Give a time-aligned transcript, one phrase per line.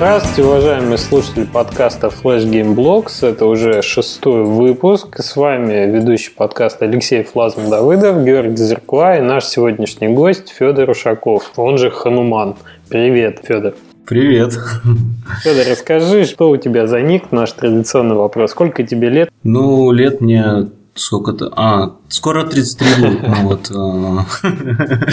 [0.00, 3.22] Здравствуйте, уважаемые слушатели подкаста Flash Game Blocks.
[3.22, 5.20] Это уже шестой выпуск.
[5.20, 11.52] С вами ведущий подкаста Алексей Флазм Давыдов, Георгий Зерква и наш сегодняшний гость Федор Ушаков,
[11.56, 12.56] он же Хануман.
[12.88, 13.74] Привет, Федор.
[14.06, 14.54] Привет.
[15.42, 18.52] Федор, расскажи, что у тебя за ник, наш традиционный вопрос.
[18.52, 19.28] Сколько тебе лет?
[19.42, 21.52] Ну, лет мне сколько-то...
[21.56, 23.22] А, скоро 33 будет.
[23.22, 23.70] Ну, вот.
[23.70, 25.04] Э.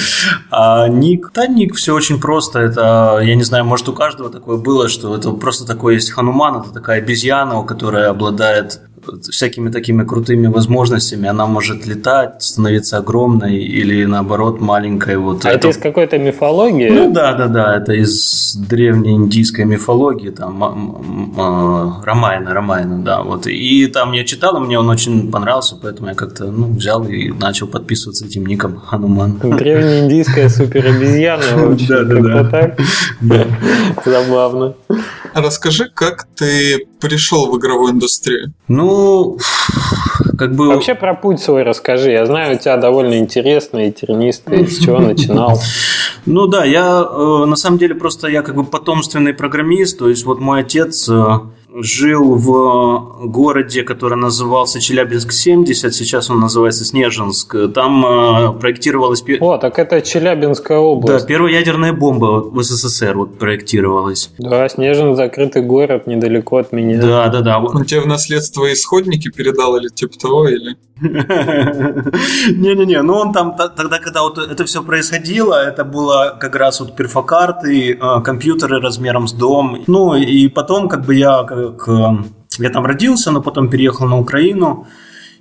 [0.52, 1.32] А ник...
[1.34, 2.60] Да, ник все очень просто.
[2.60, 6.62] Это, я не знаю, может, у каждого такое было, что это просто такой есть Хануман,
[6.62, 8.82] это такая обезьяна, которая обладает
[9.30, 11.28] всякими такими крутыми возможностями.
[11.28, 15.18] Она может летать, становиться огромной или наоборот маленькой.
[15.18, 16.90] Вот а это, это из какой-то мифологии?
[16.90, 20.62] Ну да, да, да, это из древней индийской мифологии, там
[22.06, 23.48] Рамайна, Рамайна, да, вот.
[23.48, 27.32] И там я читал, и мне он очень понравился, поэтому я как-то ну, взял и
[27.32, 29.38] начал подписываться этим ником Хануман.
[29.42, 31.44] Древняя индийская суперобезьяна.
[31.88, 32.76] Да, да,
[33.22, 33.47] да.
[34.06, 34.76] Забавно.
[35.34, 38.54] Расскажи, как ты пришел в игровую индустрию?
[38.68, 39.38] Ну,
[40.38, 40.68] как бы...
[40.68, 42.12] Вообще про путь свой расскажи.
[42.12, 44.68] Я знаю, у тебя довольно интересный, тернистый.
[44.68, 45.60] С чего начинал?
[46.30, 49.98] Ну да, я э, на самом деле просто я как бы потомственный программист.
[49.98, 51.40] То есть вот мой отец э,
[51.74, 57.56] жил в городе, который назывался Челябинск-70, сейчас он называется Снежинск.
[57.74, 59.24] Там э, проектировалась...
[59.40, 61.26] О, так это Челябинская область.
[61.26, 64.32] Да, первая ядерная бомба в СССР вот проектировалась.
[64.38, 67.02] Да, Снежинск закрытый город недалеко от меня.
[67.02, 67.60] Да, да, да.
[67.60, 70.78] Он тебе в наследство исходники передал или типа того, или...
[71.02, 76.96] Не-не-не, ну он там тогда, когда вот это все происходило, это было как раз вот
[76.96, 79.84] перфокарты, э, компьютеры размером с дом.
[79.88, 82.18] Ну и потом как бы я как э,
[82.60, 84.88] я там родился, но потом переехал на Украину.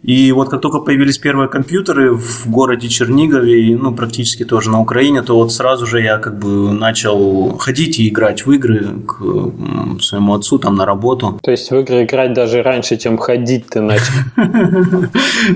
[0.06, 5.22] И вот как только появились первые компьютеры в городе Чернигове, ну, практически тоже на Украине,
[5.22, 10.34] то вот сразу же я как бы начал ходить и играть в игры к своему
[10.34, 11.40] отцу там на работу.
[11.42, 14.12] То есть в игры играть даже раньше, чем ходить ты начал?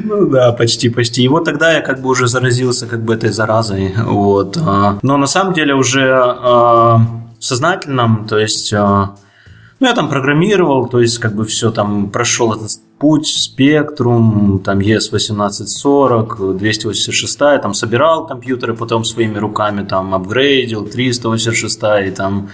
[0.05, 1.23] Ну да, почти, почти.
[1.23, 3.95] И вот тогда я как бы уже заразился как бы этой заразой.
[3.97, 4.59] Вот.
[4.59, 4.99] А.
[5.03, 7.01] Но на самом деле уже а,
[7.39, 9.15] сознательном, то есть а,
[9.79, 14.79] ну, я там программировал, то есть как бы все там прошел этот путь, спектрум, там
[14.79, 22.51] ES1840, 286, там собирал компьютеры потом своими руками, там апгрейдил, 386 и там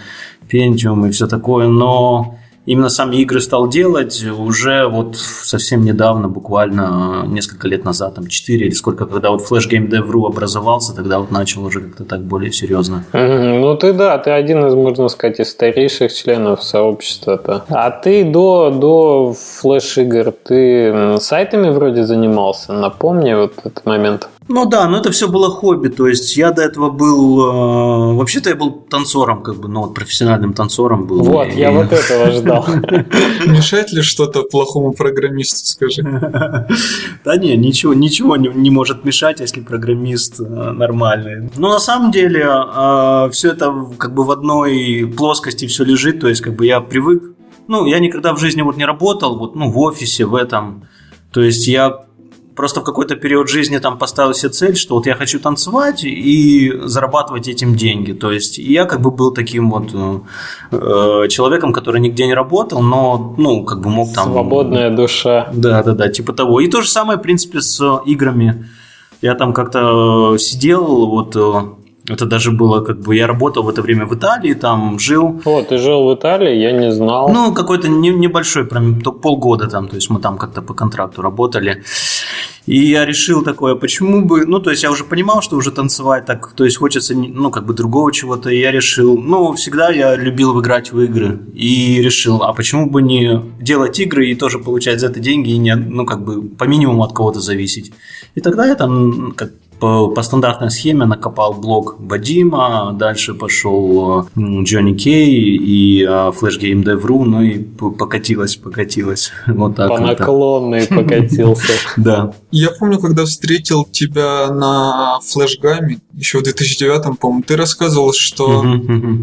[0.49, 7.25] Pentium и все такое, но именно сами игры стал делать уже вот совсем недавно, буквально
[7.27, 11.31] несколько лет назад, там 4 или сколько, когда вот Flash Game Dev.ru образовался, тогда вот
[11.31, 13.05] начал уже как-то так более серьезно.
[13.13, 17.65] Ну ты да, ты один из, можно сказать, из старейших членов сообщества-то.
[17.69, 24.29] А ты до, до Flash игр, ты сайтами вроде занимался, напомни вот этот момент.
[24.49, 25.89] Ну да, но это все было хобби.
[25.89, 27.41] То есть я до этого был.
[27.41, 31.21] Э, вообще-то я был танцором, как бы, ну вот профессиональным танцором был.
[31.23, 31.59] Вот, и...
[31.59, 32.65] я вот этого ждал.
[33.47, 36.03] Мешает ли что-то плохому программисту, скажи?
[37.25, 41.51] Да не, ничего, ничего не может мешать, если программист э, нормальный.
[41.57, 46.21] Но на самом деле э, все это как бы в одной плоскости все лежит.
[46.21, 47.33] То есть как бы я привык.
[47.69, 50.87] Ну, я никогда в жизни вот не работал, вот, ну, в офисе, в этом.
[51.33, 52.06] То есть я
[52.57, 56.73] просто в какой-то период жизни там поставил себе цель, что вот я хочу танцевать и
[56.85, 58.13] зарабатывать этим деньги.
[58.13, 59.95] То есть я как бы был таким вот
[60.73, 64.33] э, человеком, который нигде не работал, но ну как бы мог там...
[64.33, 65.49] Свободная душа.
[65.53, 66.61] Да, да, да, типа того.
[66.61, 68.67] И то же самое, в принципе, с играми.
[69.23, 73.83] Я там как-то сидел, вот э, это даже было как бы я работал в это
[73.83, 75.41] время в Италии, там жил.
[75.45, 77.29] О, ты жил в Италии, я не знал.
[77.29, 81.83] Ну, какой-то не, небольшой, прям полгода там, то есть мы там как-то по контракту работали.
[82.67, 86.27] И я решил такое, почему бы, ну, то есть я уже понимал, что уже танцевать
[86.27, 90.17] так, то есть хочется, ну, как бы другого чего-то, и я решил, ну, всегда я
[90.17, 94.99] любил играть в игры, и решил, а почему бы не делать игры и тоже получать
[94.99, 97.93] за это деньги, и не, ну, как бы по минимуму от кого-то зависеть.
[98.35, 104.95] И тогда я там, как по, по стандартной схеме накопал блок Бадима, дальше пошел Джонни
[104.95, 109.33] Кей и Flash Game Dev.ru, ну и покатилось, покатилось.
[109.47, 109.89] Вот так.
[109.89, 111.73] По наклонной покатился.
[111.97, 112.33] Да.
[112.51, 118.65] Я помню, когда встретил тебя на флешгаме, еще в 2009, по-моему, ты рассказывал, что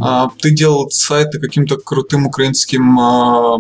[0.01, 3.59] а, ты делал сайты каким-то крутым украинским а,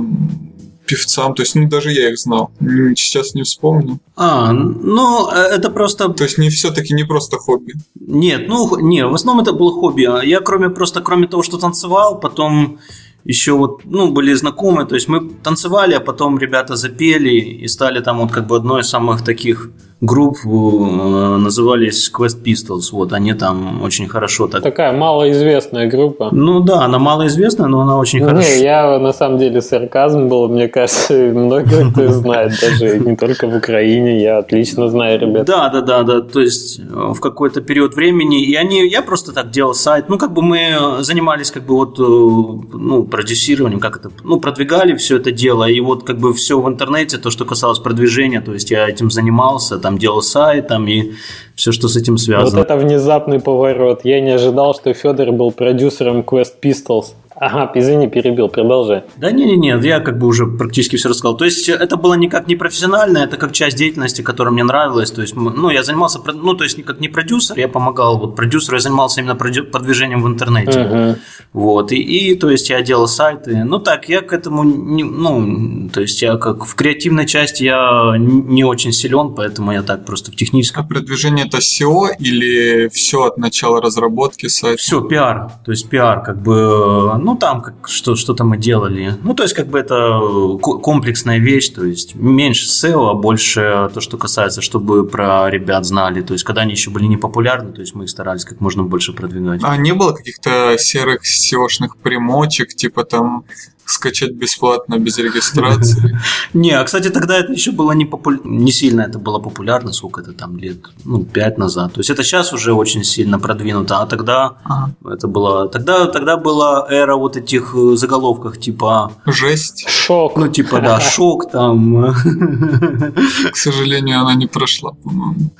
[0.93, 2.51] певцам, то есть, ну, даже я их знал,
[2.95, 3.99] сейчас не вспомню.
[4.15, 6.09] А, ну, э, это просто...
[6.09, 7.73] То есть, не все-таки не просто хобби?
[7.95, 10.03] Нет, ну, не, в основном это было хобби.
[10.03, 12.77] А я кроме просто, кроме того, что танцевал, потом
[13.25, 18.01] еще вот, ну, были знакомые, то есть мы танцевали, а потом ребята запели и стали
[18.01, 19.71] там вот как бы одной из самых таких
[20.03, 22.91] групп э, назывались Quest Pistols.
[22.91, 24.61] Вот они там очень хорошо так.
[24.61, 26.29] Такая малоизвестная группа.
[26.31, 28.49] Ну да, она малоизвестная, но она очень не, хорошо.
[28.61, 33.55] Я на самом деле сарказм был, мне кажется, многие кто знает, даже не только в
[33.55, 34.21] Украине.
[34.21, 35.45] Я отлично знаю ребят.
[35.45, 36.21] Да, да, да, да.
[36.21, 38.43] То есть в какой-то период времени.
[38.43, 40.09] И они, я просто так делал сайт.
[40.09, 45.15] Ну, как бы мы занимались как бы вот ну, продюсированием, как это, ну, продвигали все
[45.15, 45.63] это дело.
[45.69, 49.09] И вот как бы все в интернете, то, что касалось продвижения, то есть я этим
[49.09, 51.11] занимался, там делал сайт, там и
[51.55, 52.57] все, что с этим связано.
[52.57, 54.01] Вот это внезапный поворот.
[54.03, 57.13] Я не ожидал, что Федор был продюсером Quest Pistols.
[57.35, 59.03] Ага, извини, перебил, продолжай.
[59.17, 61.37] Да не, не, не, я как бы уже практически все рассказал.
[61.37, 65.11] То есть это было никак не профессионально, это как часть деятельности, которая мне нравилась.
[65.11, 68.77] То есть, ну, я занимался, ну, то есть как не продюсер, я помогал вот продюсеру,
[68.77, 70.79] я занимался именно продвижением в интернете.
[70.79, 71.17] Uh-huh.
[71.53, 73.63] Вот, и, и, то есть я делал сайты.
[73.63, 78.15] Ну, так, я к этому, не, ну, то есть я как в креативной части я
[78.17, 80.83] не очень силен, поэтому я так просто в техническом.
[80.83, 84.77] А продвижение это SEO или все от начала разработки сайта?
[84.77, 89.15] Все, пиар, то есть пиар, как бы, ну, там как, что, что-то мы делали.
[89.23, 90.19] Ну, то есть, как бы это
[90.59, 96.21] комплексная вещь, то есть, меньше SEO, а больше то, что касается, чтобы про ребят знали.
[96.21, 98.83] То есть, когда они еще были не популярны, то есть, мы их старались как можно
[98.83, 99.61] больше продвигать.
[99.63, 103.45] А не было каких-то серых SEO-шных примочек, типа там
[103.85, 106.19] скачать бесплатно, без регистрации.
[106.53, 108.31] Не, а, кстати, тогда это еще было не, попу...
[108.43, 111.93] не сильно это было популярно, сколько это там лет, ну, пять назад.
[111.93, 114.91] То есть, это сейчас уже очень сильно продвинуто, а тогда ага.
[115.13, 115.67] это было...
[115.67, 119.11] Тогда, тогда была эра вот этих э, заголовков, типа...
[119.25, 119.85] Жесть.
[119.87, 120.37] Шок.
[120.37, 122.13] Ну, типа, да, шок там.
[123.51, 125.51] К сожалению, она не прошла, по-моему.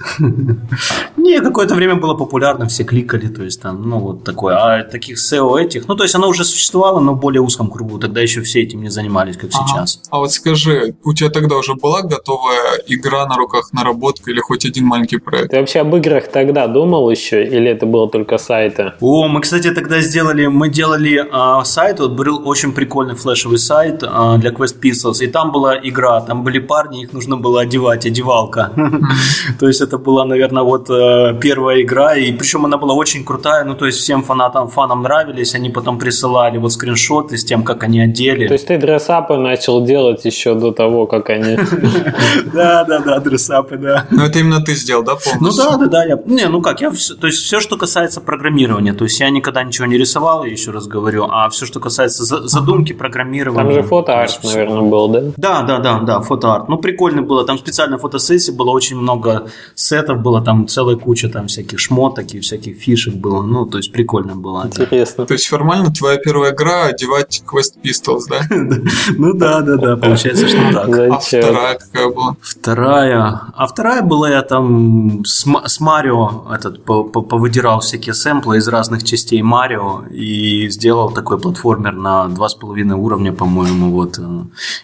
[1.18, 4.56] Не, какое-то время было популярно, все кликали, то есть, там, ну, вот такое.
[4.56, 7.98] А таких SEO этих, ну, то есть, она уже существовала, но в более узком кругу
[8.00, 9.68] тогда еще все этим не занимались, как ага.
[9.68, 10.02] сейчас.
[10.10, 14.66] А вот скажи, у тебя тогда уже была готовая игра на руках наработка или хоть
[14.66, 15.52] один маленький проект?
[15.52, 18.94] Ты вообще об играх тогда думал еще или это было только сайты?
[19.00, 24.04] О, мы, кстати, тогда сделали, мы делали а, сайт, вот был очень прикольный флешевый сайт
[24.04, 28.06] а, для Quest Pistols, и там была игра, там были парни, их нужно было одевать,
[28.06, 28.72] одевалка.
[29.60, 33.64] То есть это была, наверное, вот э, первая игра, и причем она была очень крутая,
[33.66, 37.84] ну то есть всем фанатам, фанам нравились, они потом присылали вот скриншоты с тем, как
[37.84, 38.48] они одели.
[38.48, 41.58] То есть ты дрессапы начал делать еще до того, как они...
[42.54, 44.06] Да, да, да, дрессапы, да.
[44.12, 45.64] Ну это именно ты сделал, да, полностью?
[45.66, 46.06] Ну да, да, да.
[46.06, 46.20] Я...
[46.26, 46.92] Не, ну как, я...
[46.92, 50.72] То есть все, что касается программирования, то есть я никогда ничего не рисовал, я еще
[50.72, 53.64] раз говорю, а все, что касается задумки, программирования...
[53.64, 55.22] Там же фотоарт, наверное, был, да?
[55.38, 56.70] Да, да, да, да, фотоарт.
[56.70, 61.48] Ну прикольно было, там специально фотосессия было, очень много сетов было, там целая куча там
[61.48, 64.66] всяких шмоток и всяких фишек было, ну то есть прикольно было.
[64.66, 65.26] Интересно.
[65.26, 68.42] То есть формально твоя первая игра одевать квест Pistols, да?
[69.18, 70.90] Ну да, да, да, получается, что так.
[70.90, 72.36] А вторая какая была?
[72.42, 73.42] Вторая.
[73.56, 80.04] А вторая была я там с Марио этот повыдирал всякие сэмплы из разных частей Марио
[80.12, 84.20] и сделал такой платформер на два с половиной уровня, по-моему, вот.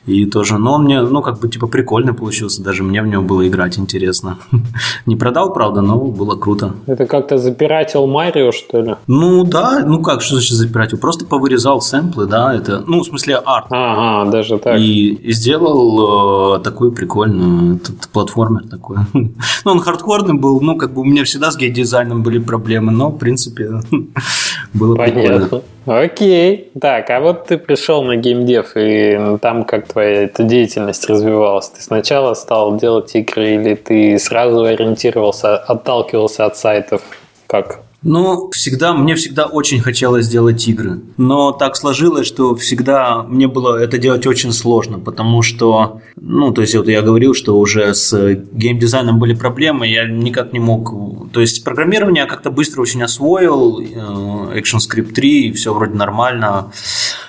[0.05, 3.23] И тоже, но он мне, ну, как бы, типа, прикольный получился, даже мне в него
[3.23, 4.37] было играть интересно.
[5.05, 6.73] Не продал, правда, но было круто.
[6.87, 8.95] Это как-то запиратил Марио, что ли?
[9.07, 10.97] Ну, да, ну как, что значит запиратил?
[10.97, 13.67] Просто повырезал сэмплы, да, это, ну, в смысле, арт.
[13.69, 14.77] Ага, даже так.
[14.79, 18.97] И, и сделал э, такой прикольный этот платформер такой.
[19.13, 19.31] ну,
[19.65, 23.17] он хардкорный был, ну, как бы у меня всегда с гей-дизайном были проблемы, но, в
[23.17, 23.81] принципе,
[24.73, 25.39] было Понятно.
[25.39, 25.63] прикольно.
[25.85, 26.71] Окей.
[26.79, 31.69] Так, а вот ты пришел на геймдев, и там как твоя эта деятельность развивалась?
[31.69, 37.01] Ты сначала стал делать игры, или ты сразу ориентировался, отталкивался от сайтов?
[37.47, 37.81] Как?
[38.01, 41.01] Ну, всегда, мне всегда очень хотелось сделать игры.
[41.17, 46.61] Но так сложилось, что всегда мне было это делать очень сложно, потому что, ну, то
[46.61, 50.93] есть вот я говорил, что уже с геймдизайном были проблемы, я никак не мог...
[51.33, 56.71] То есть программирование я как-то быстро очень освоил, э, ActionScript 3, все вроде нормально.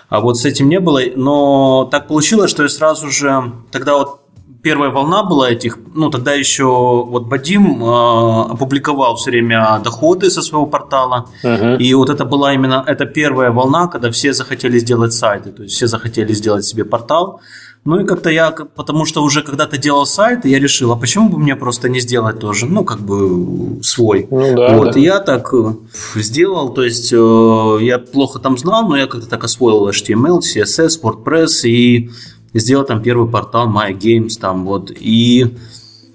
[0.08, 1.00] А вот с этим не было.
[1.16, 3.52] Но так получилось, что я сразу же...
[3.70, 4.20] Тогда вот
[4.62, 10.42] первая волна была этих, ну тогда еще вот Бадим э, опубликовал все время доходы со
[10.42, 11.78] своего портала, uh-huh.
[11.78, 15.74] и вот это была именно эта первая волна, когда все захотели сделать сайты, то есть
[15.74, 17.40] все захотели сделать себе портал.
[17.82, 21.38] Ну и как-то я, потому что уже когда-то делал сайт, я решил, а почему бы
[21.38, 24.28] мне просто не сделать тоже, ну как бы свой.
[24.30, 24.76] Ну да.
[24.76, 25.00] Вот да.
[25.00, 25.72] и я так э,
[26.16, 31.00] сделал, то есть э, я плохо там знал, но я как-то так освоил HTML, CSS,
[31.02, 32.10] WordPress и
[32.54, 35.56] сделал там первый портал My Games там вот и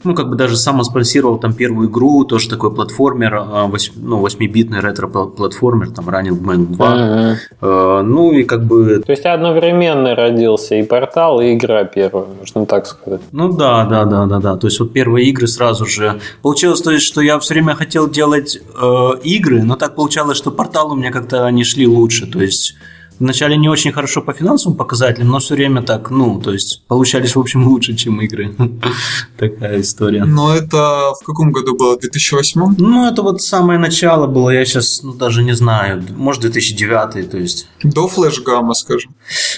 [0.06, 4.26] ну, как бы даже сам спонсировал там первую игру, тоже такой платформер, 8, а, ну,
[4.26, 7.38] 8-битный ретро-платформер, там Running Man 2.
[7.62, 8.02] Uh-huh.
[8.04, 9.02] Ну, и как бы...
[9.06, 13.22] То есть одновременно родился и портал, и игра первая, можно так сказать.
[13.32, 14.58] Ну, да, да, да, да, да.
[14.58, 16.20] То есть вот первые игры сразу же...
[16.42, 20.52] Получилось, то есть, что я все время хотел делать э, игры, но так получалось, что
[20.52, 22.28] портал у меня как-то не шли лучше.
[22.28, 22.76] То есть
[23.20, 27.36] Вначале не очень хорошо по финансовым показателям, но все время так, ну, то есть получались,
[27.36, 28.56] в общем, лучше, чем игры.
[29.38, 30.26] Такая история.
[30.26, 31.96] Но это в каком году было?
[31.96, 32.76] В 2008?
[32.78, 37.38] Ну, это вот самое начало было, я сейчас, ну, даже не знаю, может, 2009, то
[37.38, 37.68] есть.
[37.84, 39.16] До флеш-гамма, скажем.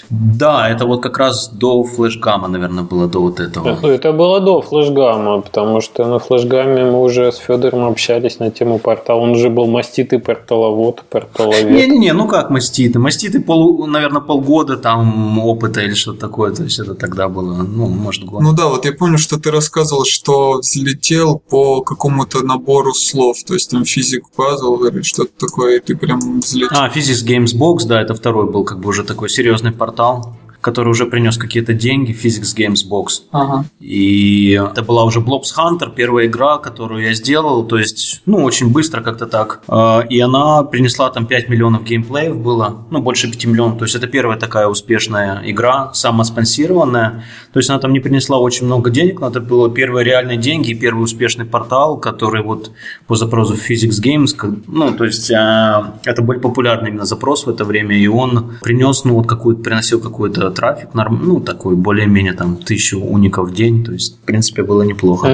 [0.10, 3.80] Да, это вот как раз до флеш-гамма, наверное, было до вот этого.
[3.88, 8.80] Это было до флеш-гамма, потому что на флеш-гамме мы уже с Федором общались на тему
[8.80, 9.20] портала.
[9.20, 11.72] Он же был маститый порталовод, порталовед.
[11.72, 13.02] Не-не-не, ну как маститый?
[13.02, 16.54] Маститый пол, наверное, полгода там опыта или что-то такое.
[16.54, 18.42] То есть это тогда было, ну, может, год.
[18.42, 23.38] Ну да, вот я помню, что ты рассказывал, что взлетел по какому-то набору слов.
[23.44, 26.78] То есть там физик пазл или что-то такое, и ты прям взлетел.
[26.78, 30.37] А, Physics Games Box, да, это второй был как бы уже такой серьезный портал
[30.68, 33.22] который уже принес какие-то деньги, Physics Games Box.
[33.32, 33.64] Ага.
[33.80, 38.70] И это была уже Blobs Hunter, первая игра, которую я сделал, то есть, ну, очень
[38.70, 39.62] быстро как-то так.
[39.70, 43.78] А, и она принесла там 5 миллионов геймплеев было, ну, больше 5 миллионов.
[43.78, 47.24] То есть, это первая такая успешная игра, самоспонсированная.
[47.54, 50.72] То есть, она там не принесла очень много денег, но это было первые реальные деньги
[50.72, 52.72] и первый успешный портал, который вот
[53.08, 54.36] по запросу Physics Games,
[54.68, 59.06] ну, то есть, а, это был популярный именно запрос в это время, и он принес,
[59.06, 63.86] ну, вот какую-то, приносил какую-то трафик, норм, ну, такой более-менее там тысячу уников в день,
[63.86, 65.28] то есть, в принципе, было неплохо.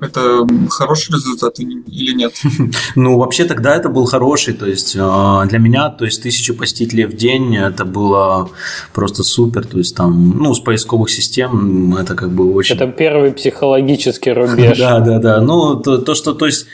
[0.00, 2.32] Это хороший результат или нет?
[2.96, 7.06] Ну, вообще тогда это был хороший, то есть, а, для меня, то есть, тысячу посетителей
[7.06, 8.50] в день, это было
[8.92, 12.76] просто супер, то есть, там, ну, с поисковых систем это как бы очень...
[12.76, 14.78] Это первый психологический рубеж.
[14.90, 16.66] Да, да, да, ну, то, то что, то есть,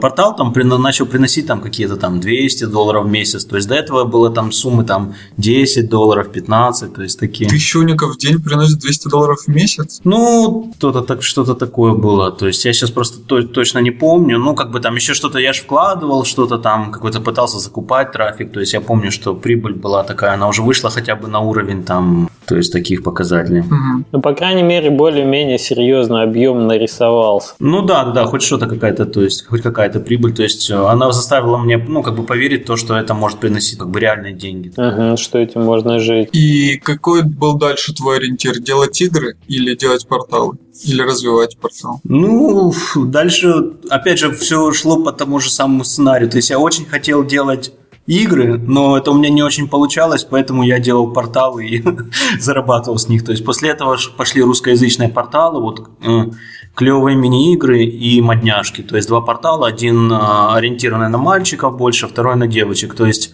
[0.00, 0.52] портал там
[0.82, 4.52] начал приносить там какие-то там 200 долларов в месяц, то есть, до этого было там
[4.52, 7.48] суммы там 10 долларов, 15, то есть, такие.
[7.50, 10.00] Тысяча уников в день приносит 200 долларов в месяц?
[10.04, 12.30] Ну, что-то так, что-то такое было.
[12.30, 14.38] То есть я сейчас просто то, точно не помню.
[14.38, 18.52] Ну, как бы там еще что-то я же вкладывал, что-то там какой-то пытался закупать трафик.
[18.52, 21.84] То есть я помню, что прибыль была такая, она уже вышла хотя бы на уровень
[21.84, 23.60] там, то есть таких показателей.
[23.60, 24.04] Угу.
[24.12, 27.54] Ну, по крайней мере, более-менее серьезный объем нарисовался.
[27.58, 30.34] Ну да, да, да, хоть что-то какая-то, то есть хоть какая-то прибыль.
[30.34, 33.38] То есть э, она заставила мне, ну, как бы поверить в то, что это может
[33.38, 34.72] приносить как бы реальные деньги.
[34.76, 36.28] Угу, что этим можно жить.
[36.32, 38.58] И какой был дальше твой ориентир?
[38.58, 40.56] Делать игры или делать порталы?
[40.84, 42.00] Или развивать портал?
[42.04, 46.30] Ну, дальше, опять же, все шло по тому же самому сценарию.
[46.30, 47.72] То есть я очень хотел делать
[48.06, 51.84] игры, но это у меня не очень получалось, поэтому я делал порталы и
[52.38, 53.24] зарабатывал с них.
[53.24, 56.30] То есть после этого пошли русскоязычные порталы, вот э,
[56.76, 58.82] клевые мини-игры и модняшки.
[58.82, 60.16] То есть два портала, один э,
[60.52, 62.94] ориентированный на мальчиков больше, второй на девочек.
[62.94, 63.32] То есть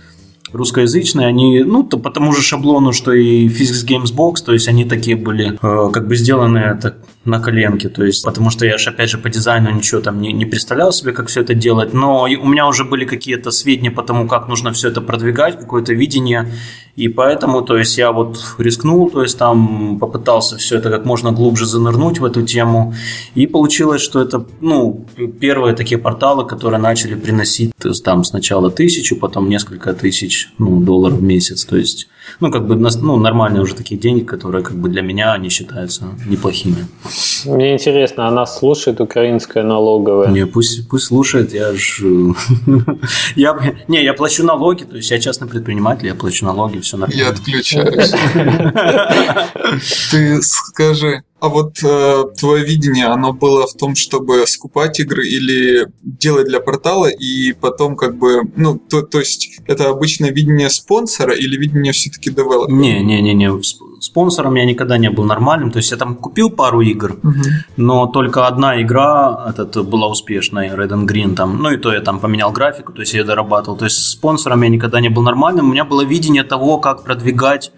[0.52, 4.68] русскоязычные, они, ну, то по тому же шаблону, что и Physics Games Box, то есть
[4.68, 8.79] они такие были, э, как бы сделаны так на коленке, то есть, потому что я
[8.79, 11.95] же, опять же, по дизайну ничего там не, не представлял себе, как все это делать,
[11.95, 15.93] но у меня уже были какие-то сведения по тому, как нужно все это продвигать, какое-то
[15.93, 16.52] видение,
[16.97, 21.33] и поэтому, то есть, я вот рискнул, то есть, там попытался все это как можно
[21.33, 22.95] глубже занырнуть в эту тему,
[23.35, 25.07] и получилось, что это, ну,
[25.41, 27.73] первые такие порталы, которые начали приносить,
[28.05, 32.09] там сначала тысячу, потом несколько тысяч, ну, долларов в месяц, то есть,
[32.41, 36.05] ну, как бы, ну, нормальные уже такие деньги, которые, как бы, для меня, они считаются
[36.26, 36.87] неплохими.
[37.47, 40.29] Мне интересно, она слушает украинская налоговая?
[40.29, 42.35] Не, пусть, пусть слушает, я же...
[43.37, 47.23] я, не, я плачу налоги, то есть я частный предприниматель, я плачу налоги, все нормально.
[47.23, 48.12] Я отключаюсь.
[50.11, 55.88] Ты скажи, а вот э, твое видение, оно было в том, чтобы скупать игры или
[56.00, 61.34] делать для портала и потом как бы, ну, то, то есть это обычное видение спонсора
[61.34, 62.72] или видение все-таки девелопера?
[62.72, 63.50] Не, не, не, не.
[64.00, 65.72] Спонсором я никогда не был нормальным.
[65.72, 67.42] То есть я там купил пару игр, угу.
[67.76, 71.61] но только одна игра этот, была успешной, Red and Green там.
[71.61, 73.76] Ну и то я там поменял графику, то есть я дорабатывал.
[73.76, 75.70] То есть спонсором я никогда не был нормальным.
[75.70, 77.72] У меня было видение того, как продвигать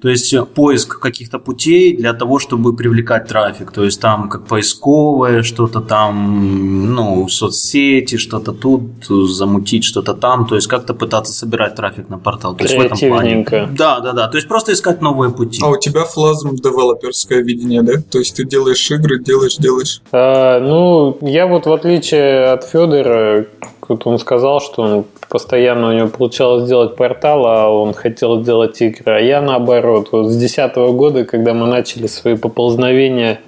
[0.00, 3.70] то есть э, поиск каких-то путей для того, чтобы привлекать трафик.
[3.70, 10.46] То есть там как поисковое, что-то там, ну, соцсети, что-то тут, замутить что-то там.
[10.46, 12.54] То есть как-то пытаться собирать трафик на портал.
[12.54, 13.46] То есть в этом плане.
[13.76, 14.28] Да, да, да.
[14.28, 15.60] То есть просто искать новые пути.
[15.62, 17.94] А у тебя флазм девелоперское видение, да?
[18.10, 20.00] То есть ты делаешь игры, делаешь, делаешь?
[20.12, 23.46] А, ну, я вот в отличие от Федора,
[23.88, 28.80] вот он сказал, что он постоянно у него получалось сделать портал, а он хотел сделать
[28.80, 29.16] игры.
[29.16, 29.89] А я наоборот.
[29.90, 33.40] Вот с 2010 года, когда мы начали свои поползновения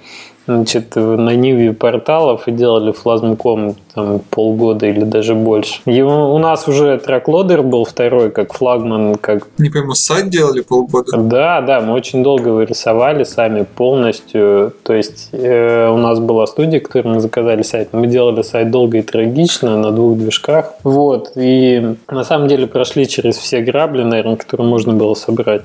[0.45, 5.81] значит, на Ниве порталов и делали флазмком там полгода или даже больше.
[5.85, 9.47] И у нас уже траклодер был второй, как флагман, как...
[9.57, 11.17] Не пойму, сайт делали полгода?
[11.17, 14.73] Да, да, мы очень долго его рисовали сами полностью.
[14.83, 17.89] То есть э, у нас была студия, которой мы заказали сайт.
[17.91, 20.73] Мы делали сайт долго и трагично на двух движках.
[20.83, 21.31] Вот.
[21.35, 25.63] И на самом деле прошли через все грабли, наверное, которые можно было собрать.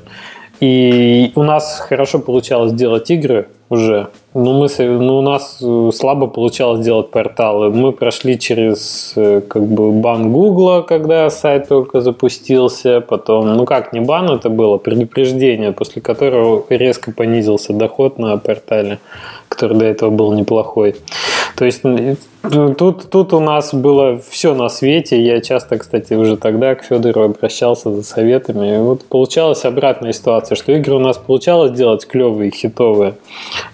[0.60, 4.08] И у нас хорошо получалось делать игры уже.
[4.34, 7.70] Но мы, ну, у нас э, слабо получалось делать порталы.
[7.70, 13.00] Мы прошли через э, как бы бан Гугла, когда сайт только запустился.
[13.00, 18.98] Потом, ну как, не бан это было, предупреждение, после которого резко понизился доход на портале,
[19.48, 20.96] который до этого был неплохой.
[21.56, 21.82] То есть
[22.42, 25.20] Тут, тут у нас было все на свете.
[25.20, 28.76] Я часто, кстати, уже тогда к Федору обращался за советами.
[28.76, 33.14] И вот получалась обратная ситуация, что игры у нас получалось делать клевые, хитовые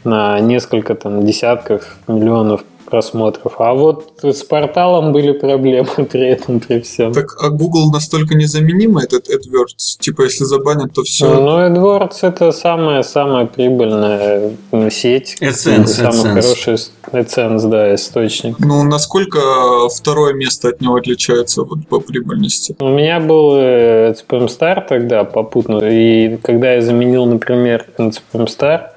[0.02, 3.54] на несколько там десятков миллионов просмотров.
[3.58, 7.12] А вот с порталом были проблемы при этом, при всем.
[7.12, 9.98] Так, а Google настолько незаменимый, этот AdWords?
[9.98, 11.26] Типа, если забанят, то все.
[11.26, 14.52] Ну, AdWords это самая-самая прибыльная
[14.90, 15.36] сеть.
[15.40, 16.76] AdSense, Самый хороший
[17.10, 18.58] AdSense, да, источник.
[18.58, 19.40] Ну, насколько
[19.88, 22.76] второе место от него отличается вот, по прибыльности?
[22.78, 28.90] У меня был Spam Star тогда попутно, и когда я заменил, например, Spam Star,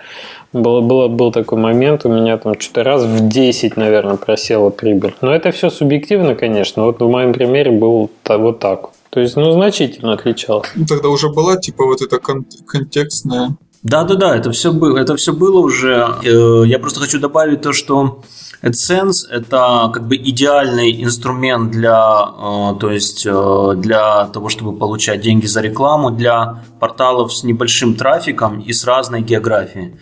[0.57, 5.15] было, было, был такой момент, у меня там что-то раз в 10, наверное, просела прибыль.
[5.21, 6.83] Но это все субъективно, конечно.
[6.83, 8.89] Вот в моем примере был вот так.
[9.09, 10.67] То есть, ну, значительно отличалось.
[10.75, 14.97] Ну, тогда уже была, типа, вот эта кон- контекстная да, да, да, это все было,
[14.97, 16.07] это все было уже.
[16.23, 18.21] Э, я просто хочу добавить то, что
[18.61, 25.21] AdSense это как бы идеальный инструмент для, э, то есть э, для того, чтобы получать
[25.21, 29.95] деньги за рекламу для порталов с небольшим трафиком и с разной географией.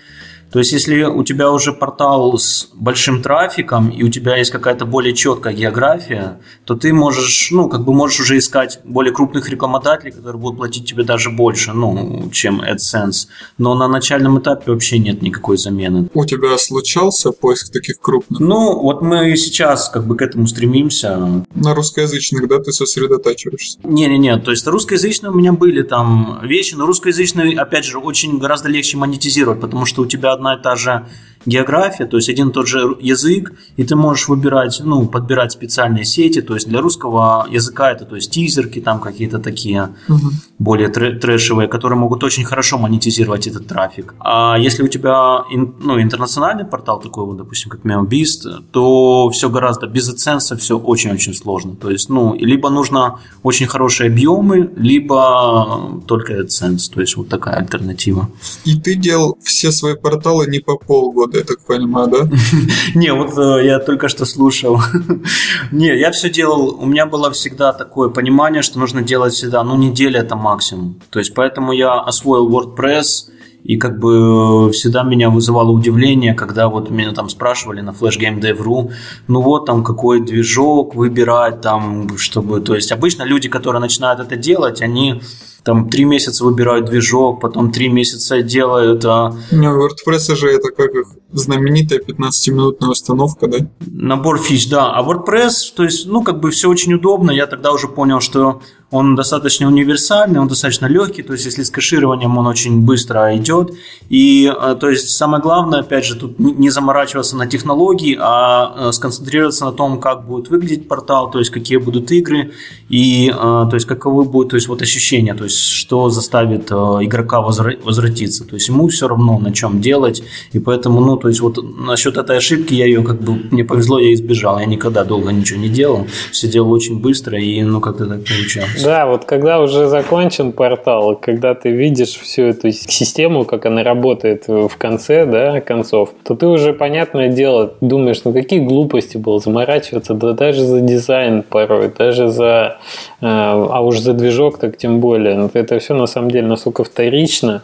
[0.56, 4.86] То есть, если у тебя уже портал с большим трафиком и у тебя есть какая-то
[4.86, 10.14] более четкая география, то ты можешь, ну, как бы можешь уже искать более крупных рекламодателей,
[10.14, 13.28] которые будут платить тебе даже больше, ну, чем AdSense.
[13.58, 16.08] Но на начальном этапе вообще нет никакой замены.
[16.14, 18.40] У тебя случался поиск таких крупных?
[18.40, 21.44] Ну, вот мы сейчас как бы к этому стремимся.
[21.54, 23.80] На русскоязычных, да, ты сосредотачиваешься?
[23.84, 28.70] Не-не-не, то есть русскоязычные у меня были там вещи, но русскоязычные, опять же, очень гораздо
[28.70, 31.06] легче монетизировать, потому что у тебя одна одна и та же
[31.46, 36.06] география, то есть один и тот же язык, и ты можешь выбирать, ну, подбирать специальные
[36.06, 40.32] сети, то есть для русского языка это, то есть тизерки там какие-то такие угу.
[40.60, 44.16] более трэшевые, которые могут очень хорошо монетизировать этот трафик.
[44.20, 49.88] А если у тебя, ну, интернациональный портал такой вот, допустим, как MemoBeast, то все гораздо
[49.88, 51.76] без оценса, все очень-очень сложно.
[51.76, 57.58] То есть, ну, либо нужно очень хорошие объемы, либо только AdSense, то есть вот такая
[57.58, 58.30] альтернатива.
[58.64, 62.30] И ты делал все свои порталы не по полгода, я так понимаю, да?
[62.96, 64.80] Не, вот э, я только что слушал.
[65.72, 69.76] Не, я все делал, у меня было всегда такое понимание, что нужно делать всегда, ну,
[69.78, 71.00] неделя это максимум.
[71.10, 73.32] То есть, поэтому я освоил WordPress,
[73.66, 78.40] и как бы всегда меня вызывало удивление, когда вот меня там спрашивали на Flash Game
[78.40, 78.92] Dev.ru,
[79.28, 82.62] ну вот там какой движок выбирать, там, чтобы...
[82.62, 85.22] То есть обычно люди, которые начинают это делать, они
[85.66, 89.04] там три месяца выбирают движок, потом три месяца делают.
[89.04, 89.34] А...
[89.52, 93.58] Не, WordPress же это как их знаменитая 15-минутная установка, да?
[93.88, 94.92] Набор фич, да.
[94.92, 97.32] А WordPress, то есть, ну, как бы все очень удобно.
[97.32, 101.70] Я тогда уже понял, что он достаточно универсальный, он достаточно легкий, то есть если с
[101.70, 103.72] кэшированием он очень быстро идет.
[104.10, 108.92] И э, то есть самое главное, опять же, тут не заморачиваться на технологии, а э,
[108.92, 112.54] сконцентрироваться на том, как будет выглядеть портал, то есть какие будут игры
[112.88, 117.42] и э, то есть каковы будут то есть вот ощущения, то есть что заставит игрока
[117.42, 118.46] возвратиться.
[118.46, 122.18] То есть ему все равно на чем делать, и поэтому, ну, то есть вот насчет
[122.18, 124.60] этой ошибки я ее как бы, мне повезло, я избежал.
[124.60, 128.84] Я никогда долго ничего не делал, все делал очень быстро и, ну, как-то так получалось.
[128.84, 134.48] Да, вот когда уже закончен портал, когда ты видишь всю эту систему, как она работает
[134.48, 140.14] в конце, да, концов, то ты уже, понятное дело, думаешь, ну какие глупости было заморачиваться,
[140.14, 142.78] да даже за дизайн порой, даже за,
[143.15, 145.36] э, а уж за движок так тем более.
[145.36, 147.64] Ну, это все на самом деле настолько вторично.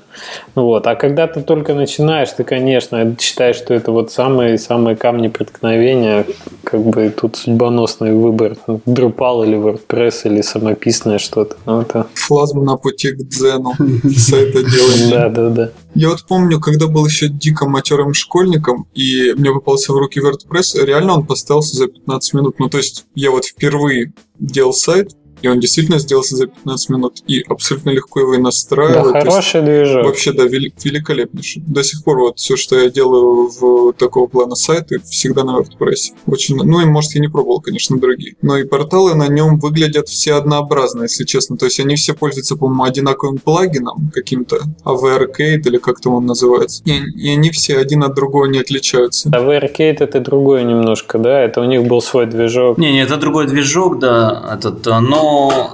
[0.55, 0.87] Вот.
[0.87, 6.25] А когда ты только начинаешь, ты, конечно, считаешь, что это вот самые-самые камни преткновения,
[6.63, 11.57] как бы тут судьбоносный выбор, Drupal или WordPress или самопис интересное что-то.
[11.65, 12.07] Ну, это...
[12.13, 13.73] Флазм на пути к дзену.
[14.15, 15.09] Все это делает.
[15.09, 15.71] Да, да, да.
[15.95, 20.85] Я вот помню, когда был еще дико матерым школьником, и мне попался в руки WordPress,
[20.85, 22.59] реально он поставился за 15 минут.
[22.59, 27.23] Ну, то есть, я вот впервые делал сайт, и он действительно сделался за 15 минут,
[27.27, 29.13] и абсолютно легко его и настраивать.
[29.13, 30.05] Да, хороший движок.
[30.05, 31.63] Вообще, да, великолепнейший.
[31.65, 36.13] До сих пор вот все, что я делаю в такого плана сайты, всегда на WordPress.
[36.27, 38.35] Очень, ну и может я не пробовал, конечно, другие.
[38.41, 41.57] Но и порталы на нем выглядят все однообразно, если честно.
[41.57, 46.25] То есть они все пользуются, по-моему, одинаковым плагином каким-то, AV Arcade или как там он
[46.25, 46.83] называется.
[46.85, 49.29] И, и они все один от другого не отличаются.
[49.29, 51.41] AV Arcade это другое немножко, да?
[51.41, 52.77] Это у них был свой движок.
[52.77, 55.30] Не, не, это другой движок, да, этот, но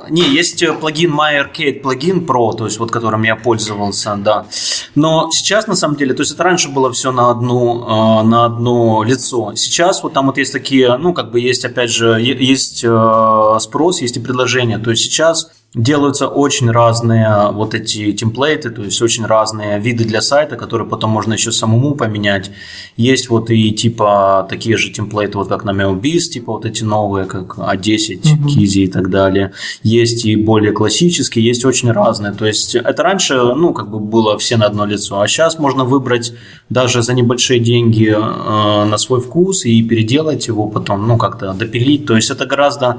[0.10, 4.46] не, есть плагин My плагин Pro, то есть вот которым я пользовался, да.
[4.96, 8.46] Но сейчас на самом деле, то есть это раньше было все на одну, э, на
[8.46, 9.54] одно лицо.
[9.56, 14.02] Сейчас вот там вот есть такие, ну как бы есть опять же есть э, спрос,
[14.02, 14.80] есть и предложение.
[14.80, 20.21] То есть сейчас делаются очень разные вот эти темплейты, то есть очень разные виды для
[20.21, 22.51] сайта, которые потом можно еще самому поменять.
[22.95, 27.25] Есть вот и типа такие же темплейты, вот как на MailBiz, типа вот эти новые,
[27.25, 28.45] как A10, mm-hmm.
[28.45, 29.53] Kizzy и так далее.
[29.84, 32.32] Есть и более классические, есть очень разные.
[32.32, 35.84] То есть это раньше, ну, как бы было все на одно лицо, а сейчас можно
[35.84, 36.34] выбрать
[36.69, 42.06] даже за небольшие деньги э, на свой вкус и переделать его потом, ну, как-то допилить.
[42.06, 42.97] То есть это гораздо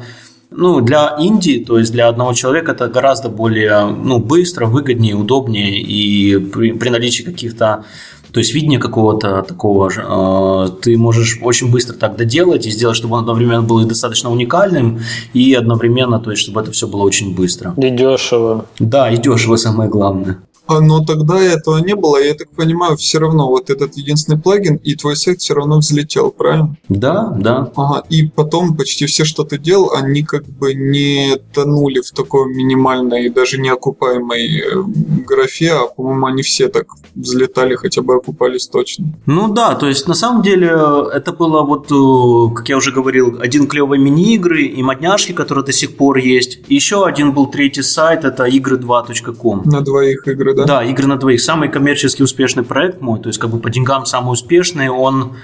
[0.51, 5.81] ну, для Индии, то есть для одного человека это гораздо более ну, быстро, выгоднее, удобнее
[5.81, 7.85] и при, при наличии каких-то
[8.33, 12.97] то есть видения какого-то такого же, э, ты можешь очень быстро так доделать и сделать,
[12.97, 15.01] чтобы он одновременно был и достаточно уникальным,
[15.33, 17.75] и одновременно, то есть, чтобы это все было очень быстро.
[17.77, 18.67] И дешево.
[18.79, 20.39] Да, и дешево самое главное.
[20.68, 24.76] А, но тогда этого не было, я так понимаю, все равно вот этот единственный плагин,
[24.76, 26.76] и твой сайт все равно взлетел, правильно?
[26.90, 27.72] Да, да.
[27.74, 32.54] Ага, и потом почти все, что ты делал, они как бы не тонули в такой
[32.54, 34.83] минимальной даже неокупаемой э,
[35.26, 39.07] графе, а, по-моему, они все так взлетали, хотя бы окупались точно.
[39.24, 40.68] Ну да, то есть на самом деле
[41.14, 45.72] это было вот, э, как я уже говорил, один клевый мини-игры и модняшки, которые до
[45.72, 46.61] сих пор есть.
[46.68, 49.62] Еще один был третий сайт, это игры2.com.
[49.64, 50.81] На двоих игры, да?
[50.81, 51.40] Да, игры на двоих.
[51.40, 55.37] Самый коммерчески успешный проект мой, то есть как бы по деньгам самый успешный, он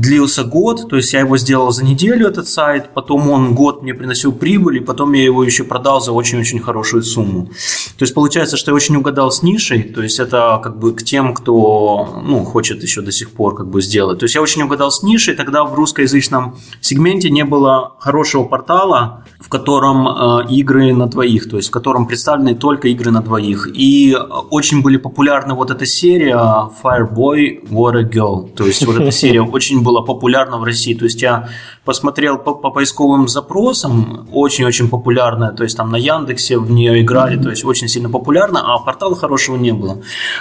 [0.00, 3.92] длился год, то есть я его сделал за неделю, этот сайт, потом он год мне
[3.92, 7.50] приносил прибыль, и потом я его еще продал за очень-очень хорошую сумму.
[7.98, 11.02] То есть получается, что я очень угадал с нишей, то есть это как бы к
[11.02, 14.20] тем, кто ну, хочет еще до сих пор как бы сделать.
[14.20, 19.24] То есть я очень угадал с нишей, тогда в русскоязычном сегменте не было хорошего портала,
[19.38, 23.68] в котором э, игры на двоих, то есть в котором представлены только игры на двоих.
[23.74, 24.16] И
[24.50, 26.36] очень были популярны вот эта серия
[26.82, 30.94] Fireboy Water Girl, то есть вот эта серия очень была популярна в России.
[30.94, 31.48] То есть я
[31.84, 37.36] посмотрел по, по поисковым запросам, очень-очень популярная, то есть там на Яндексе в нее играли,
[37.42, 39.98] то есть очень сильно популярно, а портала хорошего не было.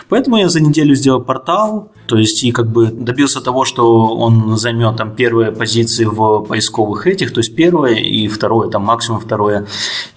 [0.09, 4.57] Поэтому я за неделю сделал портал, то есть и как бы добился того, что он
[4.57, 9.65] займет там первые позиции в поисковых этих, то есть первое и второе, там максимум второе.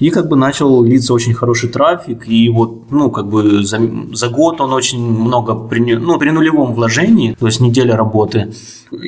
[0.01, 3.81] И как бы начал литься очень хороший трафик, и вот, ну, как бы за,
[4.12, 8.53] за год он очень много, при, ну, при нулевом вложении, то есть неделя работы,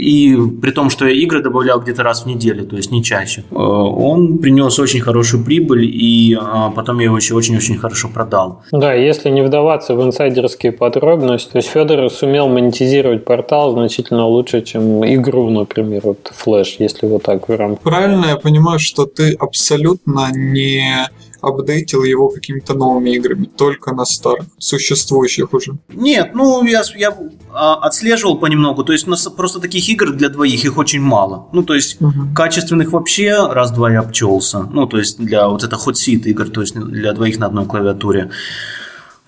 [0.05, 3.45] и при том, что я игры добавлял где-то раз в неделю, то есть не чаще,
[3.51, 8.63] э, он принес очень хорошую прибыль, и э, потом я его еще очень-очень хорошо продал.
[8.73, 14.63] Да, если не вдаваться в инсайдерские подробности, то есть Федор сумел монетизировать портал значительно лучше,
[14.63, 17.83] чем игру, например, вот Flash, если вот так в рамках.
[17.83, 21.09] Правильно я понимаю, что ты абсолютно не
[21.47, 25.73] апдейтил его какими-то новыми играми, только на старых, существующих уже.
[25.89, 27.17] Нет, ну я, я
[27.53, 31.49] а, отслеживал понемногу, то есть просто таких игр для двоих их очень мало.
[31.53, 32.13] Ну, то есть угу.
[32.35, 34.61] качественных вообще раз-два я обчелся.
[34.63, 37.67] Ну, то есть для вот это hot seat игр, то есть для двоих на одной
[37.67, 38.31] клавиатуре.